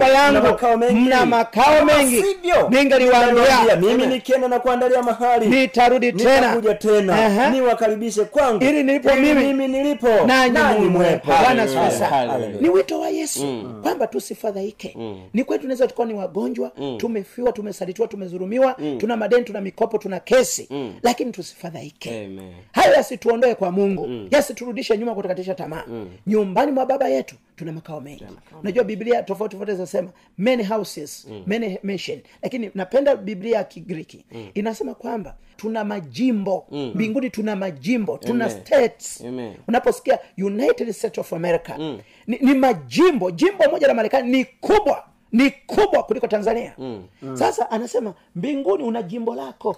yangu. 0.08 0.58
Mna 0.92 1.26
makao 1.26 1.84
mengi. 1.84 2.24
ningaliwaambia 2.70 3.76
mimi 3.80 4.06
nikienda 4.06 4.48
na 4.48 4.58
kuandalia 4.60 5.02
mahali 5.02 5.46
nitarudi 5.46 6.12
tena. 6.12 6.56
Tena. 6.78 7.50
Niwakaribishe 7.50 8.24
kwangu. 8.24 8.64
Ili 8.64 8.82
nilipo 8.82 9.14
mimi, 9.14 9.44
mimi 9.46 9.68
nilipo. 9.68 10.08
nanyi 10.26 10.86
mwepo. 10.88 11.32
Bwana 11.42 11.66
ni 12.60 12.68
wito 12.68 13.00
wa 13.00 13.08
yesu 13.08 13.64
kwamba 13.82 14.06
tusifadhaike. 14.06 14.96
Ni 15.34 15.44
kweli 15.44 15.60
tunaweza 15.62 15.86
tukawa 15.86 16.08
ni 16.08 16.14
wagonjwa 16.14 16.70
tumefiwa 16.96 17.52
tumesalitiwa 17.52 18.08
tumezurumiwa 18.08 18.76
tuna 18.98 19.11
madeni 19.16 19.44
tuna 19.44 19.60
mikopo 19.60 19.98
tuna 19.98 20.20
kesi. 20.20 20.68
Lakini 21.02 21.32
tusifadhaike. 21.32 22.30
Hayo 22.72 22.94
yasituondoe 22.94 23.54
kwa 23.54 23.70
mungu. 23.70 24.08
Yasiturudishe 24.30 24.98
nyuma 24.98 25.14
kutakatisha 25.14 25.54
tamaa. 25.54 25.84
Nyumbani 26.26 26.72
mwa 26.72 26.86
baba 26.86 27.08
yetu 27.08 27.36
tuna 27.56 27.72
makao 27.72 28.00
mengi. 28.00 28.24
Unajua 28.60 28.84
biblia 28.84 29.22
tofauti 29.22 29.52
tofauti 29.52 29.72
zinasema 29.72 30.10
many 30.38 30.62
houses 30.64 31.26
many 31.46 31.78
mission. 31.82 32.20
Lakini 32.42 32.70
napenda 32.74 33.16
biblia 33.16 33.56
ya 33.58 33.64
kigiriki. 33.64 34.24
Inasema 34.54 34.94
kwamba 34.94 35.36
tuna 35.56 35.84
majimbo. 35.84 36.66
Mbinguni 36.94 37.30
tuna 37.30 37.56
majimbo 37.56 38.18
tuna 38.18 38.44
Amen. 38.44 38.60
states. 38.60 39.20
Amen. 39.20 39.54
unaposikia 39.68 40.18
united 40.38 40.92
states 40.92 41.18
of 41.18 41.32
america 41.32 41.78
ni, 42.26 42.38
ni 42.40 42.54
majimbo. 42.54 43.30
Jimbo 43.30 43.64
moja 43.70 43.86
la 43.86 43.94
marekani 43.94 44.30
ni 44.32 44.44
kubwa 44.44 45.04
ni 45.32 45.50
kubwa 45.50 46.02
kuliko 46.02 46.26
tanzania. 46.26 46.72
Mm. 46.78 47.02
sasa 47.34 47.70
anasema 47.70 48.14
mbinguni 48.36 48.84
una 48.84 49.02
jimbo 49.02 49.34
lako. 49.34 49.76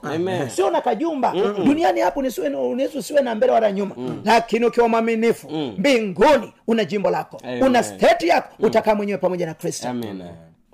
Sio 0.50 0.70
na 0.70 0.80
kajumba. 0.80 1.32
Duniani 1.64 2.00
hapo 2.00 2.22
nisiwe 2.22 2.48
na- 2.48 2.60
unaweza 2.60 2.98
usiwe 2.98 3.22
na 3.22 3.34
mbele 3.34 3.52
wala 3.52 3.72
nyuma. 3.72 3.94
Lakini 4.24 4.64
ukiwa 4.66 4.88
mwaminifu 4.88 5.50
mbinguni 5.50 6.52
una 6.66 6.84
jimbo 6.84 7.10
lako. 7.10 7.40
Amen. 7.44 7.62
una 7.62 7.82
state 7.82 8.22
yako. 8.22 8.48
Utakaa 8.60 8.94
mwenyewe 8.94 9.18
pamoja 9.18 9.46
na 9.46 9.54
kristo. 9.54 9.88
Amen. 9.88 10.22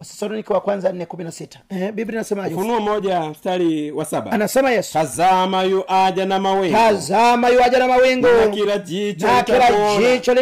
Wathesalonike 0.00 0.52
wa 0.52 0.60
kwanza 0.60 0.92
nne 0.92 1.06
kumi 1.06 1.24
na 1.24 1.32
sita. 1.32 1.58
Eh, 1.70 1.92
biblia 1.92 2.14
inasemaje 2.20 2.54
ufunuo 2.54 2.80
moja 2.80 3.20
mstari 3.20 3.90
wa 3.92 4.04
saba. 4.04 4.32
Anasema 4.32 4.70
yesu. 4.70 4.92
Tazama 4.92 5.62
yu 5.62 5.84
aja 5.88 6.26
na 6.26 6.38
mawingu. 6.38 6.76
Tazama 6.76 7.48
yuaja 7.48 7.78
na 7.78 7.88
mawingu. 7.88 8.26
Na 8.26 8.48
kila 8.48 8.78
jicho 8.78 9.26
litamuona. 9.26 10.14
jicho 10.14 10.34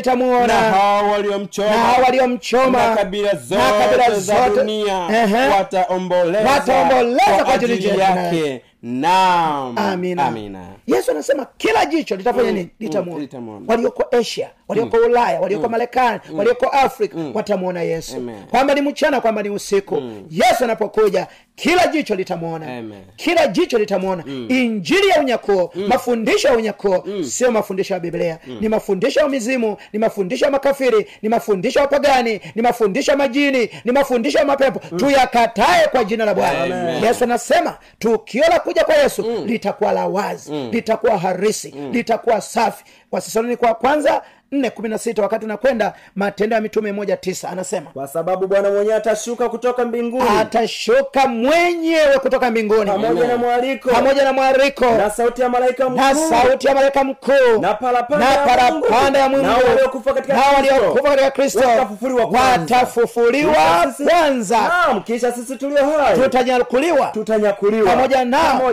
na 0.47 0.55
hao 0.55 1.11
waliomchoma. 1.11 1.68
Na 1.71 1.79
hao 1.79 2.03
waliomchoma. 2.03 2.88
Na 2.88 2.97
kabila 2.97 3.33
na 3.33 3.38
zote 3.38 4.21
za 4.21 4.49
zote. 4.49 4.61
dunia 4.61 4.97
wataomboleza 5.59 6.51
Wataomboleza 6.51 7.44
kwa 7.44 7.55
ajili 7.55 7.79
yake. 7.99 8.62
Naam. 8.83 9.79
Amina. 9.79 10.27
amina. 10.27 10.67
Yesu 10.87 11.11
anasema 11.11 11.47
kila 11.57 11.87
jicho 11.87 12.17
litafanya 12.17 12.53
nini? 12.53 12.71
litamwona. 12.79 13.61
mm, 13.61 13.64
walioko 13.69 14.17
asia 14.17 14.51
walioko 14.69 14.97
ulaya 14.97 15.41
walioko 15.41 15.69
marekani 15.69 16.21
walioko 16.35 16.67
afrika 16.67 17.17
watamwona 17.35 17.83
yesu. 17.83 18.17
Kwamba 18.51 18.75
ni 18.75 18.81
mchana 18.81 19.21
kwamba 19.21 19.43
ni 19.43 19.51
usiku. 19.51 20.03
Yesu 20.31 20.64
anapokuja 20.64 21.27
kila 21.59 21.87
jicho 21.87 22.14
litamwona. 22.14 22.83
Kila 23.16 23.47
jicho 23.47 23.79
litamwona. 23.79 24.25
Injili 24.49 25.09
ya 25.09 25.21
unyakuo 25.21 25.73
mafundisho 25.88 26.49
ya 26.49 26.55
unyakuo 26.57 27.05
sio 27.25 27.51
mafundisho 27.53 27.94
ya 27.94 28.01
biblia. 28.01 28.38
Ni 28.61 28.68
mafundisho 28.68 29.21
ya 29.21 29.29
mizimu 29.29 29.77
ni 29.92 29.99
mafundisho 29.99 30.44
ya 30.44 30.51
makafiri 30.51 31.07
ni 31.23 31.29
mafundisho 31.29 31.79
ya 31.79 31.85
wapagani 31.85 32.40
ni 32.55 32.62
mafundisho 32.62 33.11
ya 33.11 33.16
majini 33.18 33.71
ni 33.85 33.92
mafundisho 33.92 34.38
ya 34.38 34.44
mapepo. 34.44 34.97
Tuyakatae 34.97 35.87
kwa 35.88 36.05
jina 36.05 36.25
la 36.25 36.35
bwana. 36.35 36.90
Yesu 37.07 37.25
anasema 37.25 37.79
tukio 37.99 38.44
la 38.51 38.61
kuja 38.61 38.85
kwa 38.85 38.94
yesu 38.94 39.44
litakuwa 39.47 39.92
la 39.92 40.07
wazi 40.07 40.53
litakuwa 40.53 41.18
harisi 41.18 41.75
litakuwa 41.92 42.40
safi. 42.40 42.85
Wathesalonike 43.12 43.57
kwa 43.57 43.75
kwanza 43.75 44.23
nne 44.53 44.71
kumi 44.71 44.89
na 44.89 44.99
sita 44.99 45.23
wakati 45.23 45.45
unakwenda 45.45 45.93
matendo 46.17 46.57
ya 46.57 46.63
mitume 46.63 46.93
moja 46.93 47.17
tisa 47.17 47.49
anasema 47.51 47.91
kwa 47.91 48.07
sababu 48.09 48.47
bwana 48.47 48.71
mwenyewe 48.71 48.95
atashuka 48.97 49.49
kutoka 49.49 49.85
mbinguni. 49.85 50.25
Atashuka 50.41 51.27
mwenyewe 51.29 52.19
kutoka 52.19 52.51
mbinguni. 52.51 52.91
Pamoja 52.91 53.27
na 53.29 53.37
pamoja 53.93 54.25
na 54.25 54.33
mwariko 54.33 54.85
na 54.91 55.11
sauti 55.11 55.43
ya 55.43 55.49
malaika 55.49 55.85
na 55.89 55.91
mkuu. 56.15 56.29
sauti 56.29 56.67
ya 56.67 56.75
malaika 56.75 57.05
mkuu. 57.05 57.61
Na 57.61 57.75
parapanda 58.47 59.19
ya 59.19 59.29
Mungu. 59.29 59.47
waliokufa 59.69 60.15
katika 60.15 60.35
Kristo. 61.31 61.61
Watafufuliwa 61.69 62.27
kwanza. 62.29 62.77
Kisha 63.45 63.93
sisi- 63.93 64.11
kwanza. 64.11 64.59
Naam, 64.59 65.03
kisha 65.03 65.33
sisi 65.33 65.57
tulio 65.57 65.87
hai. 65.99 66.19
Tutanyakuliwa. 66.21 67.07
Tutanyakuliwa. 67.07 67.91
Pamoja 67.97 68.25
nao 68.25 68.73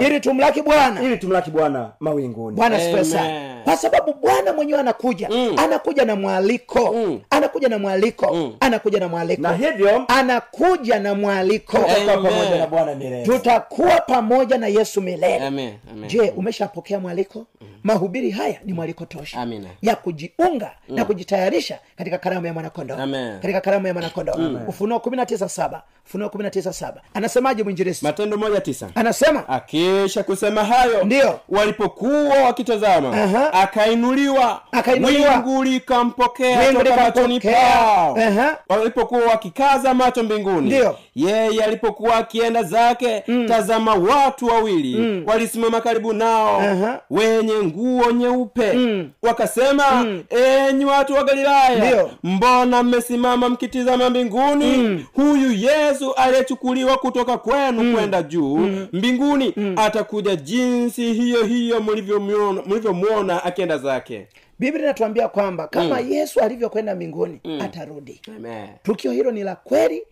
ili 0.00 0.20
tumlaki 0.20 0.62
bwana. 0.62 1.02
Ili 1.02 1.16
tumlaki 1.18 1.50
bwana 1.50 1.90
mawinguni. 2.00 2.56
Bwana 2.56 2.78
sana. 3.04 3.60
Kwa 3.64 3.76
sababu 3.76 4.12
bwana 4.14 4.52
mwenyewe 4.52 4.80
anakuja 4.80 5.13
anakuja. 5.56 6.04
Na 6.04 6.16
mwaliko. 6.16 6.96
Anakuja 7.30 7.68
na 7.68 7.78
mwaliko. 7.78 8.56
Anakuja 8.60 9.00
na 9.00 9.08
mwaliko. 9.08 9.42
Na 9.42 9.52
hivyo 9.52 10.04
anakuja 10.08 11.00
na 11.00 11.14
mwaliko. 11.14 11.78
tutakuwa 11.78 12.16
pamoja 12.30 12.58
na 12.58 12.66
bwana 12.66 12.94
milele. 12.94 13.24
Tutakuwa 13.24 14.00
pamoja 14.00 14.58
na 14.58 14.66
yesu 14.66 15.00
milele. 15.00 15.46
Amen. 15.46 15.74
Amen. 15.92 16.08
je 16.10 16.30
umeshapokea 16.36 17.00
mwaliko 17.00 17.46
mahubiri 17.84 18.30
haya 18.30 18.58
ni 18.64 18.72
mwaliko 18.72 19.04
tosha 19.04 19.40
Amina. 19.40 19.68
ya 19.82 19.96
kujiunga 19.96 20.70
na 20.88 21.04
kujitayarisha 21.04 21.78
katika 21.96 22.18
karamu 22.18 22.46
ya 22.46 22.52
mwanakondo. 22.52 22.96
Katika 23.42 23.60
karamu 23.60 23.86
ya 23.86 23.92
mwanakondoo 23.92 24.34
ufunuo 24.68 25.00
kumi 25.00 25.16
na 25.16 25.26
tisa 25.26 25.48
saba. 25.48 25.82
Ufunuo 26.06 26.28
kumi 26.28 26.44
na 26.44 26.50
tisa 26.50 26.72
saba. 26.72 27.00
Anasemaje 27.14 27.62
mwinjirisi 27.62 28.04
matendo 28.04 28.36
moja 28.36 28.60
tisa. 28.60 28.88
Anasema 28.94 29.48
akisha 29.48 30.22
kusema 30.22 30.64
hayo 30.64 31.04
Ndiyo. 31.04 31.40
walipokuwa 31.48 32.38
wakitazama 32.44 33.22
Aha. 33.22 33.52
akainuliwa. 33.52 34.62
Akainuliwa. 34.72 35.30
wingu 35.36 35.64
likampokea 35.64 36.72
toka 36.72 36.96
machoni 36.96 37.40
pao. 37.40 38.16
Aha. 38.18 38.58
walipokuwa 38.68 39.20
wakikaza 39.24 39.94
macho 39.94 40.22
mbinguni 40.22 40.66
Ndiyo. 40.66 40.98
yeye 41.14 41.64
alipokuwa 41.64 42.16
akienda 42.16 42.62
zake 42.62 43.24
tazama 43.48 43.94
watu 43.94 44.46
wawili 44.46 45.22
walisimama 45.26 45.80
karibu 45.80 46.12
nao. 46.12 46.60
Aha. 46.60 47.00
wenye 47.10 47.52
nguo 47.74 48.12
nyeupe. 48.12 48.78
Wakasema 49.22 50.06
enyi 50.30 50.84
watu 50.84 51.14
wa 51.14 51.24
galilaya 51.24 51.78
Ndiyo. 51.78 52.10
mbona 52.24 52.82
mmesimama 52.82 53.48
mkitizama 53.48 54.10
mbinguni? 54.10 55.04
Huyu 55.14 55.52
yesu 55.52 56.12
aliyechukuliwa 56.14 56.96
kutoka 56.96 57.38
kwenu 57.38 57.94
kwenda 57.94 58.22
juu 58.22 58.56
mbinguni 58.92 59.54
atakuja 59.76 60.36
jinsi 60.36 61.12
hiyo 61.12 61.44
hiyo 61.44 61.80
mlivyomwona 61.80 62.62
mlivyomwona 62.66 63.44
akienda 63.44 63.78
zake 63.78 64.26
biblia 64.58 64.82
inatuambia 64.84 65.28
kwamba 65.28 65.68
kama 65.68 66.00
yesu 66.00 66.40
alivyokwenda 66.40 66.94
mbinguni 66.94 67.40
atarudi. 67.60 68.20
Amen. 68.36 68.68
tukio 68.82 69.12
hilo 69.12 69.30
ni 69.30 69.42
la 69.42 69.56
kweli 69.56 70.02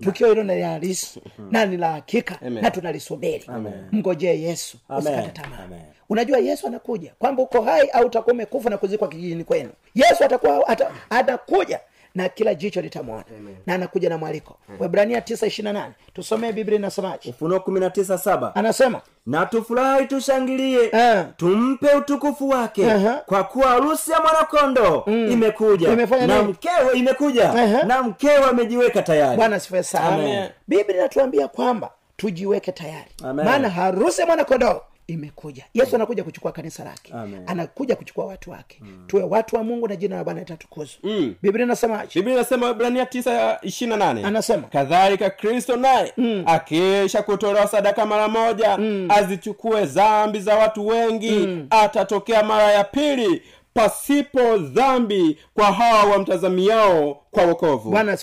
tukio 0.00 0.28
hilo 0.28 0.42
ni 0.42 0.60
la 0.60 0.68
halisi 0.68 1.20
na 1.50 1.66
ni 1.66 1.76
la 1.76 1.92
hakika 1.92 2.38
na 2.62 2.70
tunalisubiri. 2.70 3.44
Mngojee 3.92 4.40
yesu 4.40 4.78
usikate 4.98 5.28
tamaa. 5.42 5.68
Unajua 6.08 6.38
yesu 6.38 6.66
anakuja. 6.66 7.12
Kwamba 7.18 7.42
uko 7.42 7.62
hai 7.62 7.88
au 7.88 8.06
utakuwa 8.06 8.34
umekufa 8.34 8.70
na 8.70 8.78
kuzikwa 8.78 9.08
kijijini 9.08 9.44
kwenu. 9.44 9.70
Yesu 9.94 10.24
atakuwa 10.24 10.68
ata, 10.68 10.90
atakuja 11.10 11.80
na 12.14 12.28
kila 12.28 12.54
jicho 12.54 12.80
litamwona. 12.80 13.24
Na 13.66 13.74
anakuja 13.74 14.08
na 14.08 14.18
mwaliko. 14.18 14.56
Webrania 14.80 15.20
tisa 15.20 15.46
ishirina 15.46 15.72
nane. 15.72 15.94
Tusomee 16.14 16.52
biblia 16.52 16.78
inasemaje? 16.78 17.30
Ufunuo 17.30 17.60
kumi 17.60 17.80
na 17.80 17.90
tisa 17.90 18.18
saba. 18.18 18.54
Anasema 18.54 19.00
na 19.26 19.46
tufurahi 19.46 20.06
tushangilie 20.06 20.78
uh. 20.88 21.20
tumpe 21.36 21.94
utukufu 21.94 22.48
wake 22.48 22.90
Aha. 22.92 23.22
kwa 23.26 23.44
kuwa 23.44 23.68
harusi 23.68 24.10
ya 24.10 24.20
mwanakondo 24.20 25.04
imekuja. 25.06 25.92
Imefanya 25.92 26.26
na 26.26 26.42
mkewe 26.42 26.92
imekuja. 26.94 27.50
Aha. 27.50 27.82
na 27.82 28.02
mkewe 28.02 28.44
amejiweka 28.44 29.02
tayari. 29.02 29.36
Bwana 29.36 29.60
sana. 29.60 30.50
Biblia 30.68 30.96
inatuambia 30.98 31.48
kwamba 31.48 31.90
tujiweke 32.16 32.72
tayari. 32.72 33.10
Maana 33.34 33.68
harusi 33.70 34.20
ya 34.20 34.26
mwanakondoo 34.26 34.80
imekuja. 35.12 35.64
Yesu 35.74 35.96
anakuja 35.96 36.24
kuchukua 36.24 36.52
kanisa 36.52 36.84
lake. 36.84 37.12
Amen. 37.12 37.42
anakuja 37.46 37.96
kuchukua 37.96 38.26
watu 38.26 38.50
wake. 38.50 38.82
Tuwe 39.06 39.22
watu 39.22 39.56
wa 39.56 39.64
mungu 39.64 39.88
na 39.88 39.96
jina 39.96 40.16
la 40.16 40.24
bwana 40.24 40.40
litatukuzwa 40.40 40.98
mm. 41.02 41.34
biblia 41.42 41.76
biblia 42.14 42.34
inasema 42.34 42.70
ibrania 42.70 43.06
tisa 43.06 43.58
ishirina 43.62 43.96
nane. 43.96 44.24
Anasema. 44.24 44.62
kadhalika 44.68 45.30
kristo 45.30 45.76
naye 45.76 46.12
akisha 46.46 47.22
kutolewa 47.22 47.66
sadaka 47.66 48.06
mara 48.06 48.28
moja 48.28 48.78
azichukue 49.08 49.86
zambi 49.86 50.40
za 50.40 50.54
watu 50.56 50.86
wengi 50.86 51.48
atatokea 51.70 52.42
mara 52.42 52.72
ya 52.72 52.84
pili 52.84 53.42
pasipo 53.74 54.56
dhambi 54.56 55.38
kwa 55.54 55.72
hawa 55.72 56.04
wamtazamiao 56.12 57.22
kwa 57.30 57.44
wokovu. 57.46 57.90
Bwana 57.90 58.18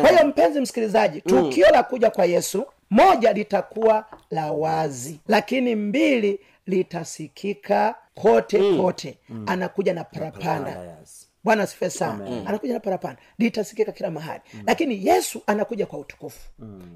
kwa 0.00 0.10
hiyo 0.10 0.26
mpenzi 0.26 0.60
msikilizaji 0.60 1.20
tukio 1.20 1.70
la 1.70 1.82
kuja 1.82 2.10
kwa 2.10 2.24
yesu 2.24 2.64
moja 2.90 3.32
litakuwa 3.32 4.04
la 4.30 4.52
wazi 4.52 5.20
lakini 5.28 5.74
mbili 5.76 6.40
litasikika 6.66 7.94
kote 8.14 8.76
kote. 8.76 9.18
Anakuja 9.46 9.94
na 9.94 10.04
parapanda. 10.04 10.70
Yes. 11.00 11.28
bwana 11.44 11.62
asifiwe 11.62 11.90
sana. 11.90 12.26
Anakuja 12.46 12.72
na 12.74 12.80
parapanda. 12.80 13.20
Litasikika 13.38 13.92
kila 13.92 14.10
mahali. 14.10 14.40
Lakini 14.66 15.06
yesu 15.06 15.42
anakuja 15.46 15.86
kwa 15.86 15.98
utukufu. 15.98 16.48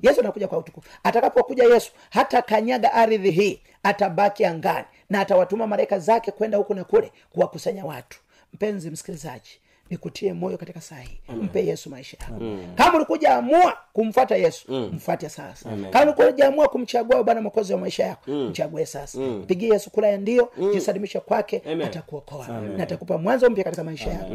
Yesu 0.02 0.20
anakuja 0.20 0.48
kwa 0.48 0.58
utukufu. 0.58 0.88
Atakapokuja 1.04 1.64
yesu 1.64 1.92
hata 2.10 2.42
kanyaga 2.42 2.92
ardhi 2.92 3.30
hii 3.30 3.60
atabaki 3.82 4.44
angani 4.44 4.84
na 5.10 5.20
atawatuma 5.20 5.66
malaika 5.66 5.98
zake 5.98 6.30
kwenda 6.30 6.58
huku 6.58 6.74
na 6.74 6.84
kule 6.84 7.12
kuwakusanya 7.30 7.84
watu. 7.84 8.18
Mpenzi 8.52 8.90
msikilizaji 8.90 9.60
nikutie 9.90 10.32
moyo 10.32 10.58
katika 10.58 10.80
saa 10.80 11.00
hii 11.00 11.18
mpe 11.42 11.66
yesu 11.66 11.90
maisha 11.90 12.16
yako. 12.20 12.34
Kama 12.74 12.96
ulikuja 12.96 13.34
amua 13.34 13.76
kumfuata 13.92 14.36
yesu 14.36 14.72
mfate 14.72 15.28
sasa. 15.28 15.70
Kama 15.90 16.14
ulikuja 16.16 16.48
amua 16.48 16.68
kumchagua 16.68 17.24
bwana 17.24 17.40
mokozi 17.42 17.72
wa 17.72 17.78
maisha 17.78 18.04
yako 18.06 18.30
mchague 18.30 18.86
sasa. 18.86 19.18
Mpigie 19.20 19.68
yesu 19.68 19.90
kula 19.90 20.08
ya 20.08 20.18
ndio 20.18 20.52
jisalimisha 20.72 21.20
kwake 21.20 21.62
atakuokoa. 21.84 22.48
Na 22.48 22.82
atakupa 22.82 23.18
mwanzo 23.18 23.50
mpya 23.50 23.64
katika 23.64 23.84
maisha 23.84 24.10
yako. 24.10 24.34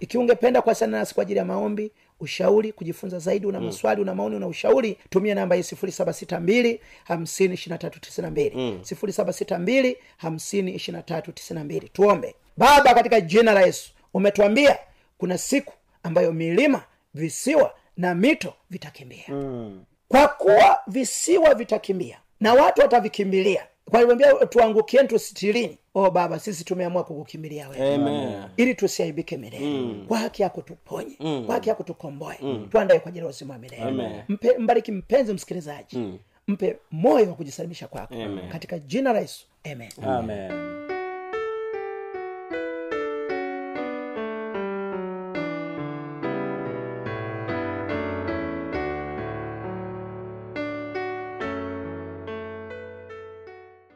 Ikiwa 0.00 0.22
ungependa 0.22 0.62
kuwasiliana 0.62 0.98
nasi 0.98 1.14
kwa 1.14 1.22
ajili 1.22 1.38
ya 1.38 1.44
maombi 1.44 1.90
ushauri 2.20 2.72
kujifunza 2.72 3.18
zaidi 3.18 3.46
una 3.46 3.60
maswali 3.60 4.00
una 4.02 4.14
maoni 4.14 4.36
una 4.36 4.46
ushauri 4.46 4.98
tumia 5.10 5.34
namba 5.34 5.56
hii 5.56 5.62
sifuri 5.62 5.92
saba 5.92 6.12
sita 6.12 6.40
mbili 6.40 6.80
hamsini 7.04 7.54
ishiri 7.54 7.70
na 7.72 7.78
tatu 7.78 8.00
tisini 8.00 8.24
na 8.24 8.30
mbili. 8.30 8.78
Sifuri 8.82 9.12
saba 9.12 9.32
sita 9.32 9.58
mbili 9.58 9.96
hamsini 10.16 10.70
ishiri 10.74 10.96
na 10.96 11.02
tatu 11.02 11.32
tisini 11.32 11.58
na 11.58 11.64
mbili. 11.64 11.88
Tuombe. 11.88 12.34
Baba 12.56 12.94
katika 12.94 13.20
jina 13.20 13.52
la 13.52 13.60
yesu 13.62 13.90
umetuambia 14.14 14.78
kuna 15.24 15.38
siku 15.38 15.72
ambayo 16.02 16.32
milima 16.32 16.82
visiwa 17.14 17.74
na 17.96 18.14
mito 18.14 18.54
vitakimbia. 18.70 19.24
Kwa 20.08 20.28
kuwa 20.28 20.78
visiwa 20.86 21.54
vitakimbia 21.54 22.18
na 22.40 22.54
watu 22.54 22.80
watavikimbilia 22.80 23.66
kwaliambia 23.90 24.32
tuangukieni 24.34 25.08
tusitirini 25.08 25.78
o 25.94 26.10
baba 26.10 26.38
sisi 26.40 26.64
tumeamua 26.64 27.04
kukukimbilia 27.04 27.68
wewe. 27.68 27.98
Ili 28.56 28.74
tusiaibike 28.74 29.36
milele. 29.36 29.94
Kwa 30.08 30.18
haki 30.18 30.42
yako 30.42 30.62
tuponye. 30.62 31.16
Kwa 31.46 31.54
haki 31.54 31.68
yako 31.68 31.82
tukomboe. 31.82 32.38
Tuandae 32.70 32.98
kwa 32.98 33.08
ajili 33.08 33.24
ya 33.24 33.30
uzima 33.30 33.54
wa 33.54 33.60
milele. 33.60 33.82
Mpe- 34.28 34.58
mbariki 34.58 34.92
mpenzi 34.92 35.32
msikilizaji. 35.32 36.18
Mpe 36.48 36.76
moyo 36.90 37.28
wa 37.28 37.34
kujisalimisha 37.34 37.86
kwako. 37.88 38.14
Katika 38.52 38.78
jina 38.78 39.12
la 39.12 39.20
yesu. 39.20 39.46
Amen. 39.72 39.88
Amen. 40.02 40.83